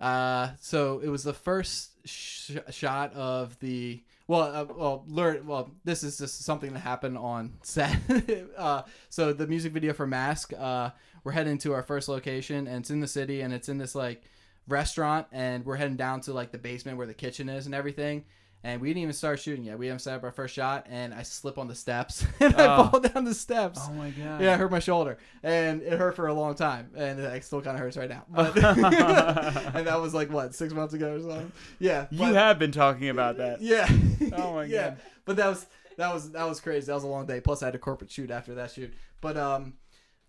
[0.00, 5.46] uh, so it was the first sh- shot of the well, uh, well, learn.
[5.46, 7.96] Well, this is just something that happened on set.
[8.58, 10.90] uh, so the music video for Mask, uh,
[11.22, 13.94] we're heading to our first location, and it's in the city, and it's in this
[13.94, 14.24] like
[14.66, 18.24] restaurant, and we're heading down to like the basement where the kitchen is and everything.
[18.66, 19.78] And we didn't even start shooting yet.
[19.78, 22.76] We haven't set up our first shot, and I slip on the steps, and I
[22.78, 22.88] Oh.
[22.88, 23.78] fall down the steps.
[23.82, 24.40] oh my god.
[24.40, 27.60] Yeah, I hurt my shoulder, and it hurt for a long time, and it still
[27.60, 28.24] kind of hurts right now.
[28.30, 31.52] But and that was like what six months ago or something.
[31.78, 33.60] Yeah, You but- have been talking about that.
[33.60, 33.86] Yeah.
[34.32, 34.88] Oh my yeah.
[34.90, 34.98] God.
[35.26, 35.66] But that was
[35.98, 36.86] that was that was crazy.
[36.86, 37.40] That was a long day.
[37.42, 38.94] Plus, I had a corporate shoot after that shoot.
[39.20, 39.74] But um,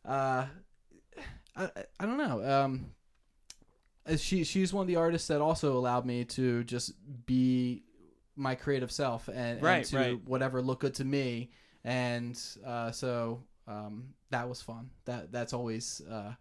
[0.05, 0.45] uh,
[1.55, 1.69] I
[1.99, 2.43] I- don't know.
[2.63, 2.87] Um,
[4.07, 6.91] uh, she she's one of the artists that also allowed me to just
[7.25, 7.83] be
[8.35, 10.25] my creative self and, Right, and to right.
[10.25, 11.51] whatever looked good to me.
[11.83, 14.89] And uh, so um, that was fun.
[15.05, 16.33] That that's always uh,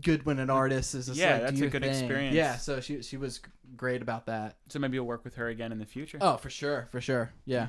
[0.00, 1.90] good when an artist is Yeah, like, that's a good thing.
[1.90, 2.34] experience.
[2.36, 3.40] Yeah, so she she was
[3.76, 4.56] great about that.
[4.68, 6.18] So maybe you'll work with her again in the future.
[6.20, 7.32] Oh, for sure, for sure.
[7.44, 7.68] Yeah.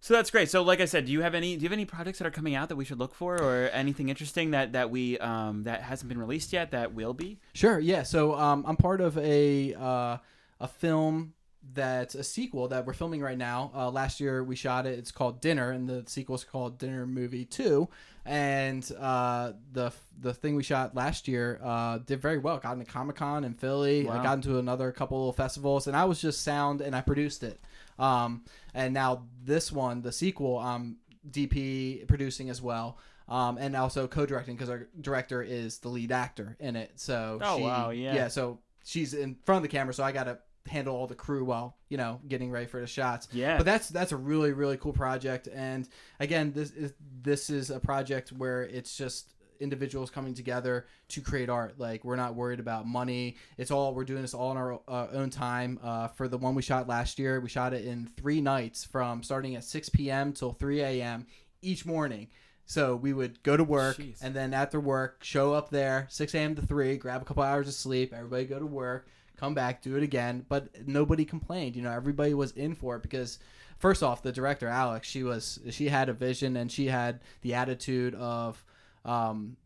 [0.00, 0.50] So that's great.
[0.50, 2.30] So like I said, do you have any do you have any projects that are
[2.30, 5.82] coming out that we should look for, or anything interesting that that we um that
[5.82, 7.40] hasn't been released yet that will be?
[7.54, 7.78] Sure.
[7.78, 8.02] Yeah.
[8.02, 10.18] So um, I'm part of a uh,
[10.60, 11.32] a film
[11.72, 13.70] that's a sequel that we're filming right now.
[13.74, 14.98] Uh, last year we shot it.
[14.98, 17.88] It's called Dinner, and the sequel is called Dinner Movie Two.
[18.26, 22.58] And uh, the the thing we shot last year uh, did very well.
[22.58, 24.08] Got into Comic Con in Philly.
[24.08, 27.42] I got into another couple of festivals, and I was just sound, and I produced
[27.42, 27.60] it.
[27.98, 28.44] Um,
[28.74, 30.96] and now this one, the sequel, I'm
[31.30, 32.98] DP producing as well.
[33.26, 36.92] Um, and also co-directing because our director is the lead actor in it.
[36.96, 38.14] So Oh, she, wow, yeah.
[38.14, 38.28] yeah.
[38.28, 41.44] So she's in front of the camera, so I got to handle all the crew
[41.44, 43.28] while you know getting ready for the shots.
[43.32, 43.56] Yeah.
[43.56, 45.48] But that's that's a really really cool project.
[45.52, 45.88] And
[46.20, 51.48] again, this is this is a project where it's just individuals coming together to create
[51.48, 51.78] art.
[51.78, 53.36] Like we're not worried about money.
[53.56, 55.78] It's all we're doing this all in our uh, own time.
[55.82, 59.22] Uh, for the one we shot last year, we shot it in three nights from
[59.22, 60.32] starting at 6 p.m.
[60.32, 61.26] till 3 a.m.
[61.62, 62.28] each morning.
[62.66, 64.22] So we would go to work Jeez.
[64.22, 66.54] and then after work, show up there 6 a.m.
[66.54, 68.12] to 3, grab a couple hours of sleep.
[68.14, 69.06] Everybody go to work,
[69.36, 70.44] come back, do it again.
[70.48, 71.76] But nobody complained.
[71.76, 73.38] You know, everybody was in for it because
[73.78, 77.54] first off, the director Alex, she was she had a vision and she had the
[77.54, 78.64] attitude of
[79.04, 79.56] um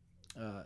[0.40, 0.62] uh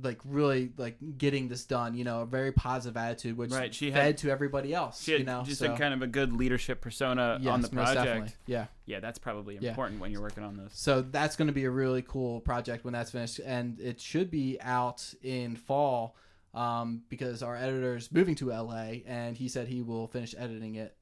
[0.00, 3.90] like really like getting this done, you know, a very positive attitude, which Right, she
[3.90, 5.02] fed had- to everybody else.
[5.02, 7.68] she had you know, just so, a kind of a good leadership persona on the
[7.68, 8.36] yes, project.
[8.46, 8.66] Yeah.
[8.86, 9.70] Yeah, that's probably Yeah.
[9.70, 10.70] important when you're working on this.
[10.74, 14.30] So that's going to be a really cool project when that's finished, and it should
[14.30, 16.14] be out in fall
[16.54, 20.74] um, because our editor is moving to LA, and he said he will finish editing
[20.76, 20.94] it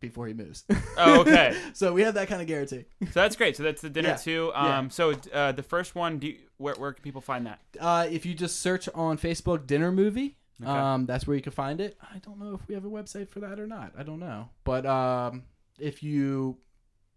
[0.00, 0.64] before he moves.
[0.96, 1.56] Oh, okay.
[1.74, 2.86] so we have that kind of guarantee.
[3.04, 3.56] So that's great.
[3.56, 4.50] So that's the dinner Yeah, too.
[4.54, 4.78] yeah.
[4.78, 7.60] Um, so uh, the first one, do you, where where can people find that?
[7.78, 10.70] Uh, if you just search on Facebook "Dinner Movie," Okay.
[10.70, 11.96] Um, that's where you can find it.
[12.02, 13.92] I don't know if we have a website for that or not.
[13.98, 15.42] I don't know, but um,
[15.80, 16.58] if you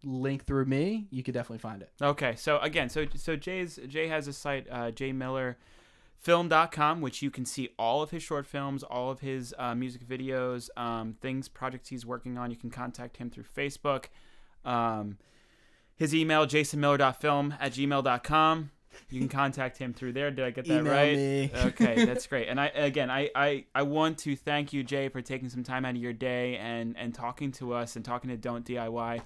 [0.03, 1.91] link through me, you could definitely find it.
[2.01, 4.89] Okay, so again, so so Jay's Jay has a site, uh,
[6.26, 10.07] jaymillerfilm.com, which you can see all of his short films, all of his uh, music
[10.07, 12.52] videos, um, things, projects he's working on.
[12.52, 14.06] You can contact him through Facebook.
[14.64, 15.18] Um,
[15.95, 18.72] his email, jasonmiller.film at gmail.com.
[19.10, 20.31] You can contact him through there.
[20.31, 21.18] Did I get that Email right?
[21.18, 21.52] me.
[21.53, 22.47] okay, that's great.
[22.47, 25.84] And I again, I, I I want to thank you, Jay, for taking some time
[25.84, 29.22] out of your day and and talking to us and talking to Don't DIY,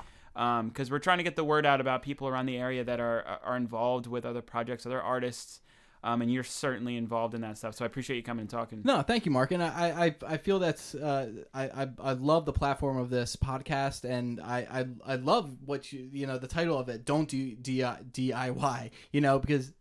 [0.66, 3.40] because we're trying to get the word out about people around the area that are
[3.44, 5.62] are involved with other projects, other artists,
[6.04, 7.76] um, and you're certainly involved in that stuff.
[7.76, 8.82] So I appreciate you coming and talking.
[8.84, 9.52] No, thank you, Mark.
[9.52, 13.36] And I, I, I feel that's uh, I, I, I love the platform of this
[13.36, 17.06] podcast, and I, I, I love what you, you know, the title of it.
[17.06, 19.74] Don't do DIY, you know, because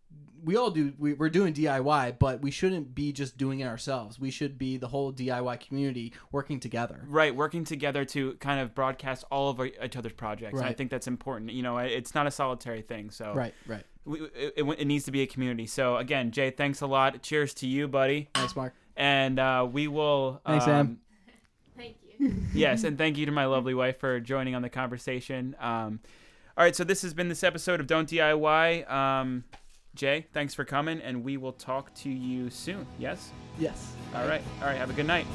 [0.45, 0.93] we all do.
[0.99, 4.19] We, we're doing DIY, but we shouldn't be just doing it ourselves.
[4.19, 7.05] We should be the whole DIY community working together.
[7.09, 10.59] Right, working together to kind of broadcast all of our, each other's projects.
[10.59, 11.53] And I think that's important.
[11.53, 13.11] You know, it's not a solitary thing.
[13.11, 13.85] So Right, right.
[14.09, 15.67] We, it, it needs to be a community.
[15.67, 17.23] So again, Jay, thanks a lot.
[17.23, 18.29] Cheers to you, buddy.
[18.35, 18.75] Thanks, Mark.
[18.97, 20.41] And uh, we will.
[20.47, 20.99] Thanks, um, Em.
[21.77, 22.35] Thank you.
[22.55, 25.55] yes, and thank you to my lovely wife for joining on the conversation.
[25.61, 26.01] Um,
[26.57, 28.91] all right, so this has been this episode of Don't DIY.
[28.91, 29.45] Um,
[29.95, 32.87] Jay, thanks for coming, and we will talk to you soon.
[32.99, 33.31] Yes.
[33.59, 33.93] Yes.
[34.15, 34.43] All right.
[34.61, 34.77] All right.
[34.77, 35.27] Have a good night.